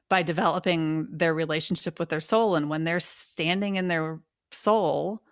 [0.09, 4.21] by developing their relationship with their soul and when they're standing in their
[4.53, 5.23] soul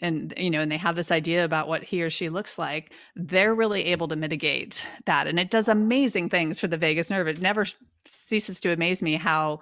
[0.00, 2.92] and you know and they have this idea about what he or she looks like
[3.14, 7.28] they're really able to mitigate that and it does amazing things for the vagus nerve.
[7.28, 7.64] It never
[8.06, 9.60] ceases to amaze me how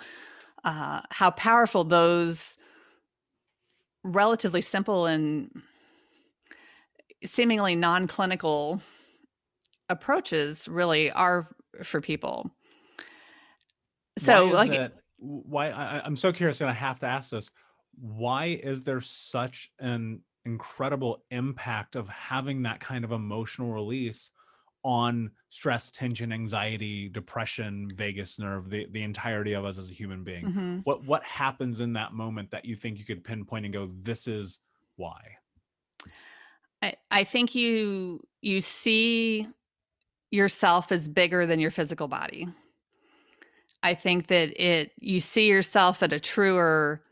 [0.65, 2.57] uh, how powerful those
[4.05, 5.51] relatively simple and
[7.25, 8.81] seemingly non-clinical
[9.89, 11.49] approaches really are
[11.83, 12.55] for people.
[14.19, 17.51] So like it, why I, i'm so curious and i have to ask this
[18.03, 24.31] why is there such an incredible impact of having that kind of emotional release
[24.83, 30.25] on stress, tension, anxiety, depression, vagus nerve, the, the entirety of us as a human
[30.25, 30.45] being.
[30.45, 30.79] Mm-hmm.
[30.79, 34.27] What what happens in that moment that you think you could pinpoint and go, this
[34.27, 34.59] is
[34.97, 35.21] why?
[36.83, 39.47] I, I think you you see
[40.33, 42.49] yourself as bigger than your physical body.
[43.85, 47.03] I think that it you see yourself at a truer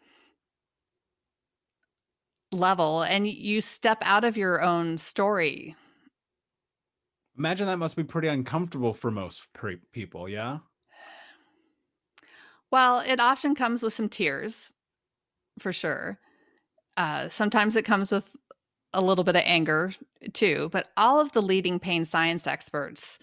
[2.53, 5.77] level and you step out of your own story.
[7.39, 10.59] Imagine that must be pretty uncomfortable for most pre- people, yeah?
[12.71, 14.75] Well, it often comes with some tears,
[15.59, 16.19] for sure.
[16.97, 18.31] Uh, sometimes it comes with
[18.93, 19.93] a little bit of anger
[20.33, 23.19] too, but all of the leading pain science experts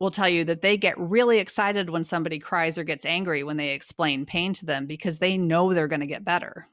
[0.00, 3.56] will tell you that they get really excited when somebody cries or gets angry when
[3.56, 6.66] they explain pain to them because they know they're going to get better.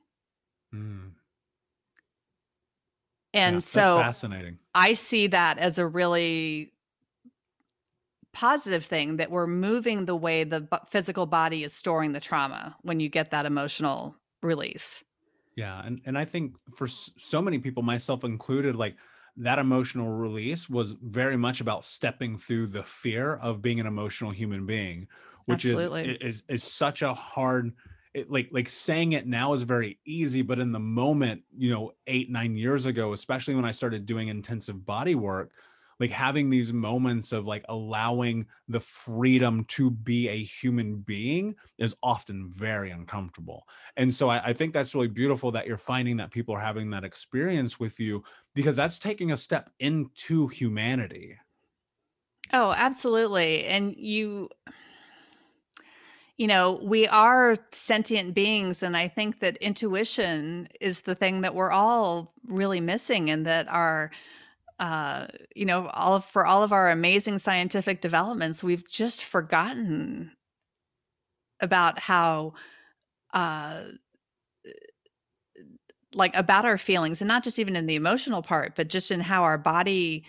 [0.74, 1.15] Mm.
[3.36, 4.58] And yeah, so fascinating.
[4.74, 6.72] I see that as a really
[8.34, 13.00] positive thing that we're moving the way the physical body is storing the trauma when
[13.00, 15.04] you get that emotional release.
[15.56, 18.96] Yeah, and and I think for so many people, myself included, like
[19.38, 24.32] that emotional release was very much about stepping through the fear of being an emotional
[24.32, 25.08] human being,
[25.46, 27.74] which is, is is such a hard
[28.16, 31.92] it, like like saying it now is very easy but in the moment you know
[32.08, 35.52] eight nine years ago especially when i started doing intensive body work
[36.00, 41.96] like having these moments of like allowing the freedom to be a human being is
[42.04, 43.66] often very uncomfortable.
[43.96, 46.90] And so I, I, think that's really beautiful that you're finding that people are having
[46.90, 51.38] that experience with you because that's taking a step into humanity.
[52.52, 53.66] Oh absolutely.
[53.66, 54.50] And you
[56.38, 58.84] you know, we are sentient beings.
[58.84, 63.68] And I think that intuition is the thing that we're all really missing and that
[63.70, 64.12] our,
[64.80, 70.32] uh, you know, all for all of our amazing scientific developments, we've just forgotten
[71.62, 72.54] about how,
[73.34, 73.84] uh,
[76.14, 79.22] like about our feelings and not just even in the emotional part, but just in
[79.22, 80.26] how our body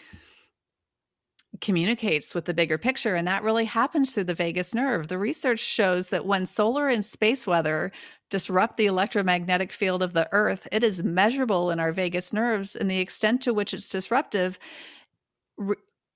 [1.61, 3.15] communicates with the bigger picture.
[3.15, 5.09] And that really happens through the vagus nerve.
[5.09, 7.93] The research shows that when solar and space weather
[8.31, 12.91] disrupt the electromagnetic field of the earth, it is measurable in our vagus nerves, and
[12.91, 14.59] the extent to which it's disruptive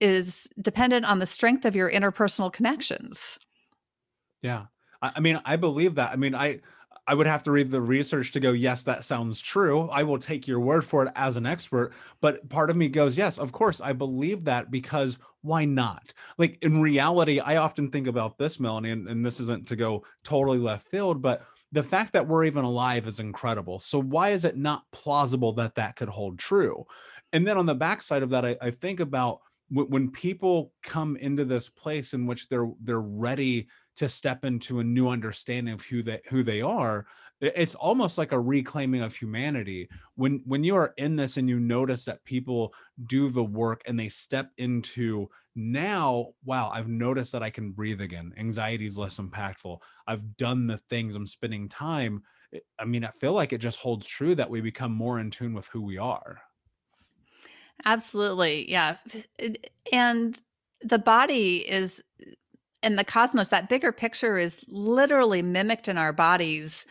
[0.00, 3.38] is dependent on the strength of your interpersonal connections.
[4.42, 4.66] Yeah.
[5.02, 6.10] I mean, I believe that.
[6.10, 6.60] I mean, I
[7.06, 9.88] I would have to read the research to go, yes, that sounds true.
[9.88, 11.92] I will take your word for it as an expert.
[12.20, 16.12] But part of me goes, yes, of course, I believe that because why not?
[16.38, 20.04] Like in reality, I often think about this, Melanie, and, and this isn't to go
[20.24, 23.78] totally left field, but the fact that we're even alive is incredible.
[23.78, 26.84] So why is it not plausible that that could hold true?
[27.32, 29.40] And then on the backside of that, I, I think about
[29.72, 33.68] when people come into this place in which they're they're ready
[34.00, 37.06] to step into a new understanding of who they who they are
[37.42, 39.88] it's almost like a reclaiming of humanity.
[40.14, 42.74] When when you are in this and you notice that people
[43.06, 48.00] do the work and they step into now wow i've noticed that i can breathe
[48.00, 48.34] again.
[48.36, 49.80] Anxiety is less impactful.
[50.06, 52.22] I've done the things i'm spending time
[52.78, 55.54] i mean i feel like it just holds true that we become more in tune
[55.54, 56.42] with who we are.
[57.84, 58.98] Absolutely yeah.
[59.92, 60.40] And
[60.82, 62.02] the body is
[62.82, 66.86] and the cosmos that bigger picture is literally mimicked in our bodies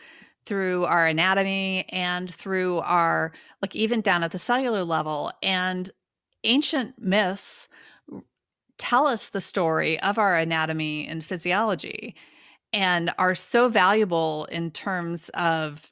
[0.46, 5.32] through our anatomy and through our like even down at the cellular level.
[5.42, 5.90] And
[6.44, 7.68] ancient myths
[8.78, 12.14] tell us the story of our anatomy and physiology
[12.72, 15.90] and are so valuable in terms of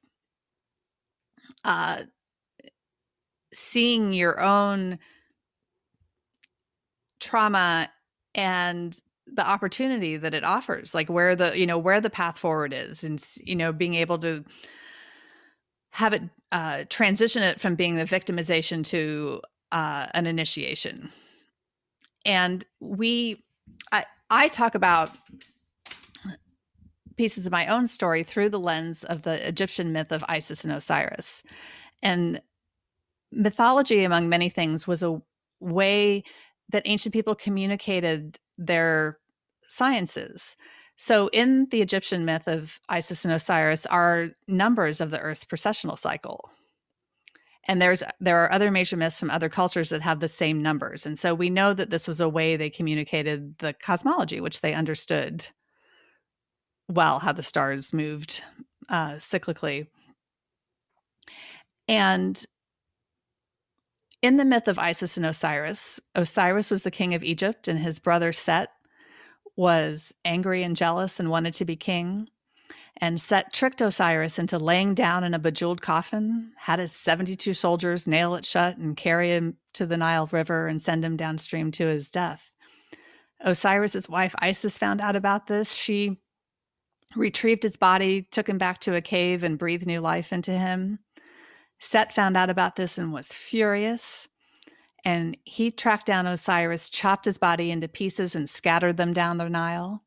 [1.64, 2.02] uh,
[3.52, 4.98] seeing your own
[7.20, 7.90] trauma
[8.34, 8.98] and
[9.38, 13.04] the opportunity that it offers like where the you know where the path forward is
[13.04, 14.44] and you know being able to
[15.90, 21.10] have it uh, transition it from being the victimization to uh, an initiation.
[22.26, 23.44] And we
[23.92, 25.12] I, I talk about
[27.16, 30.72] pieces of my own story through the lens of the egyptian myth of isis and
[30.72, 31.44] osiris.
[32.02, 32.40] And
[33.30, 35.22] mythology among many things was a
[35.60, 36.24] way
[36.70, 39.18] that ancient people communicated their
[39.68, 40.56] sciences.
[40.96, 45.98] So, in the Egyptian myth of Isis and Osiris are numbers of the Earth's precessional
[45.98, 46.50] cycle.
[47.68, 51.06] And there's there are other major myths from other cultures that have the same numbers.
[51.06, 54.74] And so we know that this was a way they communicated the cosmology, which they
[54.74, 55.46] understood
[56.88, 58.42] well, how the stars moved
[58.88, 59.86] uh, cyclically.
[61.86, 62.42] And
[64.22, 67.98] in the myth of Isis and Osiris, Osiris was the king of Egypt, and his
[67.98, 68.70] brother Set
[69.58, 72.28] was angry and jealous and wanted to be king.
[73.00, 78.06] And Set tricked Osiris into laying down in a bejeweled coffin, had his 72 soldiers
[78.06, 81.86] nail it shut and carry him to the Nile River and send him downstream to
[81.86, 82.52] his death.
[83.44, 85.72] Osiris's wife Isis found out about this.
[85.72, 86.20] She
[87.16, 91.00] retrieved his body, took him back to a cave, and breathed new life into him.
[91.80, 94.27] Set found out about this and was furious.
[95.08, 99.48] And he tracked down Osiris, chopped his body into pieces, and scattered them down the
[99.48, 100.02] Nile.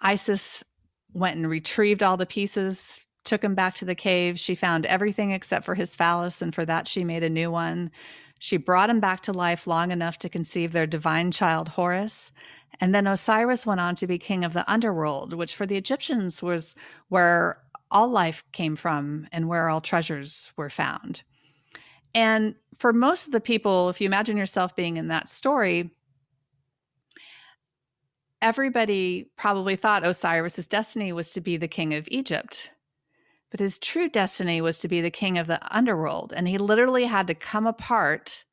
[0.00, 0.64] Isis
[1.12, 4.36] went and retrieved all the pieces, took him back to the cave.
[4.36, 7.92] She found everything except for his phallus, and for that, she made a new one.
[8.40, 12.32] She brought him back to life long enough to conceive their divine child, Horus.
[12.80, 16.42] And then Osiris went on to be king of the underworld, which for the Egyptians
[16.42, 16.74] was
[17.10, 21.22] where all life came from and where all treasures were found.
[22.14, 25.90] And for most of the people, if you imagine yourself being in that story,
[28.42, 32.70] everybody probably thought Osiris's destiny was to be the king of Egypt.
[33.50, 36.32] But his true destiny was to be the king of the underworld.
[36.34, 38.44] And he literally had to come apart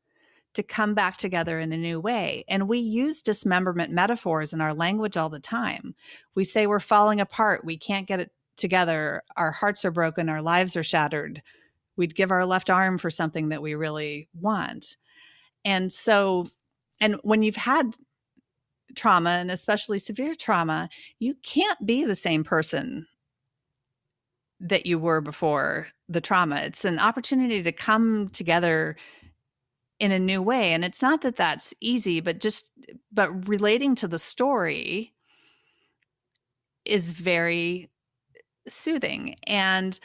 [0.55, 2.43] to come back together in a new way.
[2.47, 5.93] And we use dismemberment metaphors in our language all the time.
[6.33, 10.41] We say we're falling apart, we can't get it together, our hearts are broken, our
[10.41, 11.43] lives are shattered.
[11.97, 14.97] We'd give our left arm for something that we really want.
[15.65, 16.49] And so,
[17.01, 17.95] and when you've had
[18.95, 20.89] trauma and especially severe trauma,
[21.19, 23.07] you can't be the same person
[24.59, 26.57] that you were before the trauma.
[26.57, 28.95] It's an opportunity to come together
[29.99, 32.71] in a new way and it's not that that's easy but just
[33.11, 35.11] but relating to the story
[36.85, 37.89] is very
[38.67, 39.99] soothing and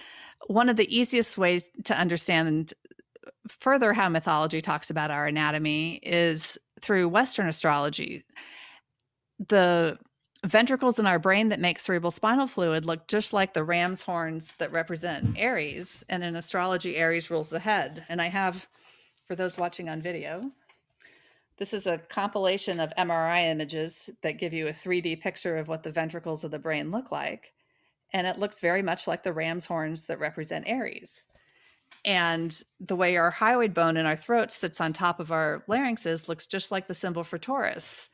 [0.46, 2.74] one of the easiest ways to understand
[3.48, 8.24] further how mythology talks about our anatomy is through western astrology
[9.48, 9.98] the
[10.44, 14.54] ventricles in our brain that make cerebral spinal fluid look just like the ram's horns
[14.58, 18.66] that represent aries and in astrology aries rules the head and i have
[19.32, 20.50] for those watching on video.
[21.56, 25.82] This is a compilation of MRI images that give you a 3D picture of what
[25.82, 27.54] the ventricles of the brain look like.
[28.12, 31.24] And it looks very much like the ram's horns that represent Aries.
[32.04, 36.28] And the way our hyoid bone in our throat sits on top of our larynxes
[36.28, 38.08] looks just like the symbol for Taurus.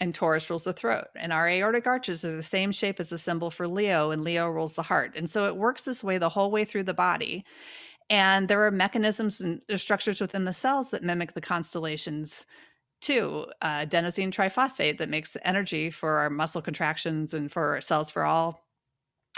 [0.00, 1.06] And Taurus rules the throat.
[1.16, 4.48] And our aortic arches are the same shape as the symbol for Leo, and Leo
[4.48, 5.12] rules the heart.
[5.16, 7.44] And so it works this way the whole way through the body.
[8.10, 12.46] And there are mechanisms and structures within the cells that mimic the constellations
[13.00, 13.46] too.
[13.60, 18.67] Uh, adenosine triphosphate that makes energy for our muscle contractions and for cells for all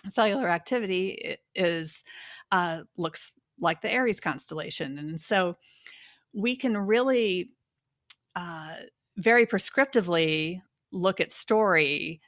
[0.09, 2.05] cellular activity is
[2.53, 4.99] uh, looks like the Aries constellation.
[4.99, 5.57] And so
[6.33, 7.51] we can really
[8.35, 8.75] uh,
[9.17, 10.61] very prescriptively
[10.93, 12.21] look at story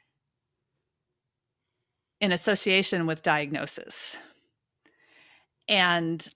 [2.20, 4.16] in association with diagnosis
[5.68, 6.28] and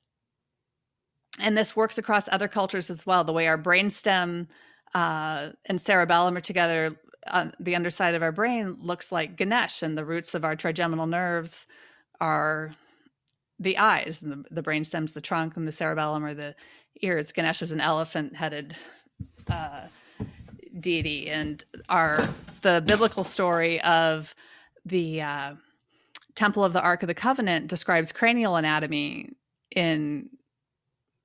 [1.38, 4.48] and this works across other cultures as well the way our brainstem
[4.94, 6.96] uh, and cerebellum are together
[7.30, 11.06] on the underside of our brain looks like ganesh and the roots of our trigeminal
[11.06, 11.66] nerves
[12.20, 12.72] are
[13.58, 16.54] the eyes and the, the brain stem's the trunk and the cerebellum are the
[17.02, 18.76] ears ganesh is an elephant headed
[19.50, 19.86] uh,
[20.80, 22.28] deity and our
[22.62, 24.34] the biblical story of
[24.84, 25.54] the uh,
[26.36, 29.30] Temple of the Ark of the Covenant describes cranial anatomy
[29.74, 30.28] in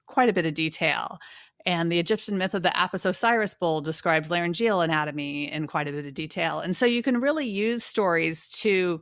[0.07, 1.19] quite a bit of detail.
[1.65, 5.91] And the Egyptian myth of the Apis Osiris bull describes laryngeal anatomy in quite a
[5.91, 6.59] bit of detail.
[6.59, 9.01] And so you can really use stories to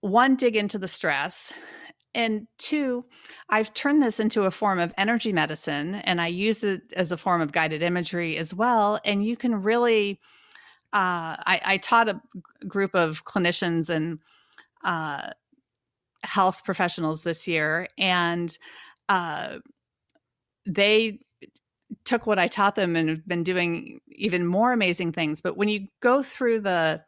[0.00, 1.52] one, dig into the stress.
[2.14, 3.04] And two,
[3.48, 7.16] I've turned this into a form of energy medicine and I use it as a
[7.16, 8.98] form of guided imagery as well.
[9.04, 10.20] And you can really
[10.92, 12.20] uh, I, I, taught a
[12.66, 14.20] group of clinicians and
[14.84, 15.30] uh,
[16.22, 18.56] health professionals this year, and
[19.08, 19.58] uh,
[20.66, 21.20] they
[22.04, 25.40] took what I taught them and have been doing even more amazing things.
[25.40, 27.02] But when you go through the,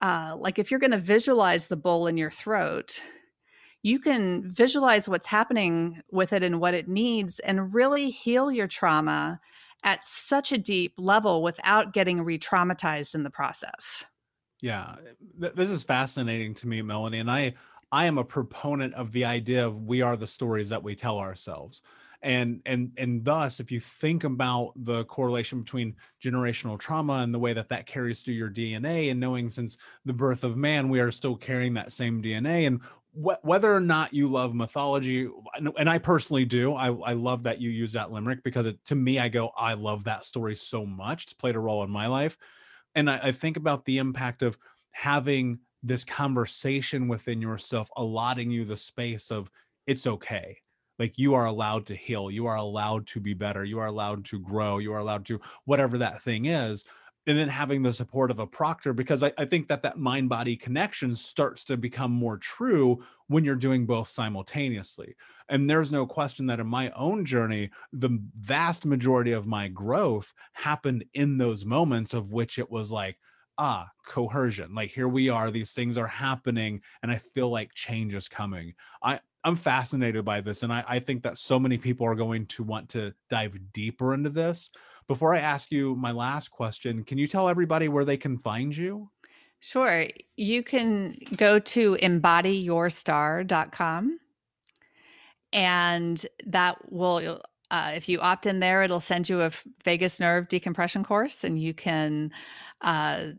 [0.00, 3.02] uh, like, if you're going to visualize the bowl in your throat,
[3.82, 8.66] you can visualize what's happening with it and what it needs and really heal your
[8.66, 9.40] trauma
[9.82, 14.04] at such a deep level without getting re traumatized in the process.
[14.60, 14.96] Yeah,
[15.40, 17.20] th- this is fascinating to me, Melanie.
[17.20, 17.54] And I,
[17.90, 21.18] I am a proponent of the idea of we are the stories that we tell
[21.18, 21.80] ourselves.
[22.22, 27.38] And and and thus, if you think about the correlation between generational trauma and the
[27.38, 31.00] way that that carries through your DNA, and knowing since the birth of man, we
[31.00, 32.80] are still carrying that same DNA, and
[33.12, 35.28] wh- whether or not you love mythology,
[35.78, 38.94] and I personally do, I, I love that you use that limerick because it, to
[38.94, 41.24] me, I go, I love that story so much.
[41.24, 42.36] It's played a role in my life.
[42.94, 44.58] And I, I think about the impact of
[44.90, 49.50] having this conversation within yourself, allotting you the space of
[49.86, 50.58] it's okay.
[51.00, 54.26] Like you are allowed to heal, you are allowed to be better, you are allowed
[54.26, 56.84] to grow, you are allowed to whatever that thing is
[57.26, 60.28] and then having the support of a proctor because I, I, think that that mind
[60.28, 65.14] body connection starts to become more true when you're doing both simultaneously.
[65.48, 70.32] And there's no question that in my own journey the vast majority of my growth
[70.52, 73.18] happened in those moments of which it was like
[73.60, 78.14] ah coercion like here we are these things are happening and i feel like change
[78.14, 82.06] is coming i i'm fascinated by this and I, I think that so many people
[82.06, 84.70] are going to want to dive deeper into this
[85.10, 88.76] before I ask you my last question, can you tell everybody where they can find
[88.76, 89.10] you?
[89.58, 90.04] Sure.
[90.36, 94.20] You can go to embodyyourstar.com
[95.52, 97.40] and that will
[97.72, 99.50] uh, if you opt in there it'll send you a
[99.84, 102.30] vagus nerve decompression course and you can
[102.82, 103.30] uh,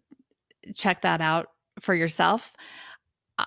[0.74, 1.47] check that out
[1.80, 2.53] for yourself.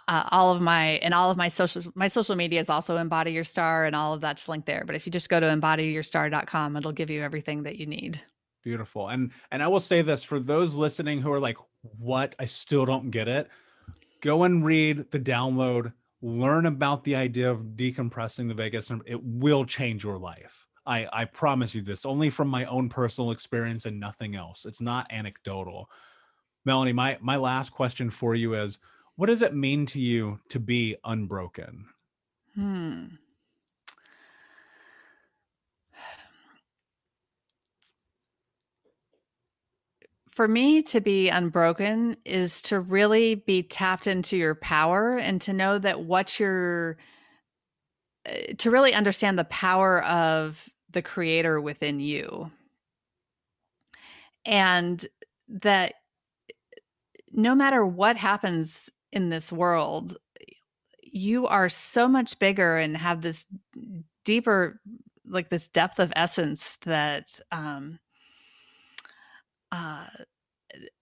[0.08, 3.32] Uh, all of my and all of my social my social media is also embody
[3.32, 6.76] your star and all of that's linked there but if you just go to embodyyourstar.com
[6.76, 8.20] it'll give you everything that you need.
[8.64, 11.58] Beautiful and and i will say this for those listening who are like
[11.98, 12.34] what?
[12.40, 13.48] I still don't get it
[14.20, 15.92] go and read the download
[16.22, 20.66] learn about the idea of decompressing the vagus nerve it will change your life.
[20.86, 24.64] I i promise you this only from my own personal experience and nothing else.
[24.64, 25.88] It's not anecdotal
[26.64, 28.78] melanie my my last question for you is
[29.16, 31.86] what does it mean to you to be unbroken?
[32.54, 33.04] Hmm.
[40.30, 45.52] For me, to be unbroken is to really be tapped into your power and to
[45.52, 46.96] know that what you're,
[48.26, 52.50] eh, to really understand the power of the creator within you.
[54.44, 55.06] And
[55.48, 55.94] that
[57.34, 60.16] no matter what happens in this world,
[61.02, 63.46] you are so much bigger and have this
[64.24, 64.80] deeper,
[65.26, 67.98] like this depth of essence that um,
[69.72, 70.06] uh,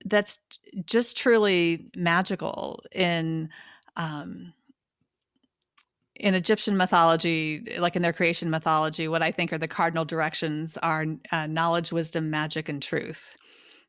[0.04, 0.38] that's
[0.84, 3.50] just truly magical in
[3.96, 4.52] um,
[6.16, 10.76] in Egyptian mythology, like in their creation mythology, what I think are the cardinal directions
[10.78, 13.36] are uh, knowledge, wisdom, magic, and truth.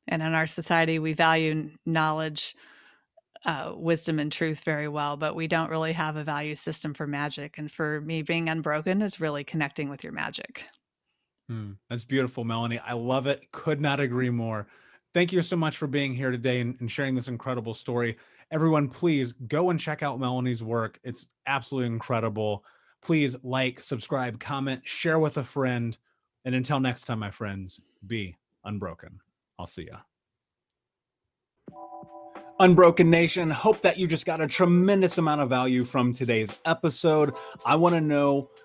[0.08, 2.56] And in our society, we value knowledge,
[3.46, 7.08] uh, wisdom and truth very well, but we don't really have a value system for
[7.08, 7.58] magic.
[7.58, 10.66] And for me, being unbroken is really connecting with your magic.
[11.52, 12.80] Mm, that's beautiful, Melanie.
[12.80, 13.52] I love it.
[13.52, 14.68] Could not agree more.
[15.14, 18.18] Thank you so much for being here today and, and sharing this incredible story.
[18.52, 21.00] Everyone, please go and check out Melanie's work.
[21.04, 22.64] It's absolutely incredible.
[23.02, 25.98] Please like, subscribe, comment, share with a friend.
[26.46, 29.20] And until next time, my friends, be unbroken.
[29.64, 30.00] I'll see ya.
[32.60, 37.34] Unbroken Nation, hope that you just got a tremendous amount of value from today's episode.
[37.66, 38.50] I want to know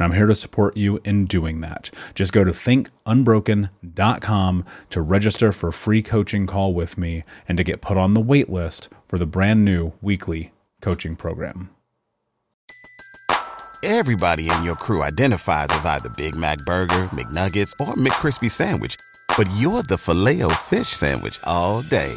[0.00, 1.90] and I'm here to support you in doing that.
[2.14, 7.64] Just go to thinkunbroken.com to register for a free coaching call with me and to
[7.64, 11.68] get put on the wait list for the brand new weekly coaching program.
[13.82, 18.96] Everybody in your crew identifies as either Big Mac burger, McNuggets, or McCrispy sandwich,
[19.36, 22.14] but you're the Filet-O-Fish sandwich all day.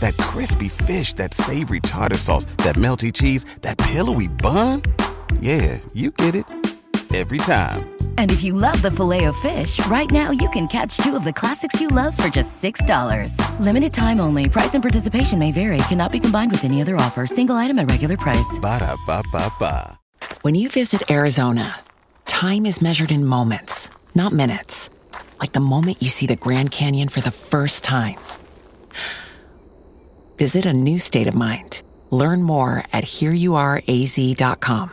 [0.00, 4.82] That crispy fish, that savory tartar sauce, that melty cheese, that pillowy bun?
[5.40, 6.44] Yeah, you get it
[7.14, 7.90] every time.
[8.18, 11.80] And if you love the Filet-O-Fish, right now you can catch two of the classics
[11.80, 13.34] you love for just $6.
[13.60, 14.48] Limited time only.
[14.48, 15.78] Price and participation may vary.
[15.88, 17.26] Cannot be combined with any other offer.
[17.26, 18.58] Single item at regular price.
[18.60, 19.98] Ba da ba ba ba.
[20.42, 21.80] When you visit Arizona,
[22.26, 24.90] time is measured in moments, not minutes.
[25.40, 28.16] Like the moment you see the Grand Canyon for the first time.
[30.38, 31.82] visit a new state of mind.
[32.10, 34.90] Learn more at hereyouareaz.com.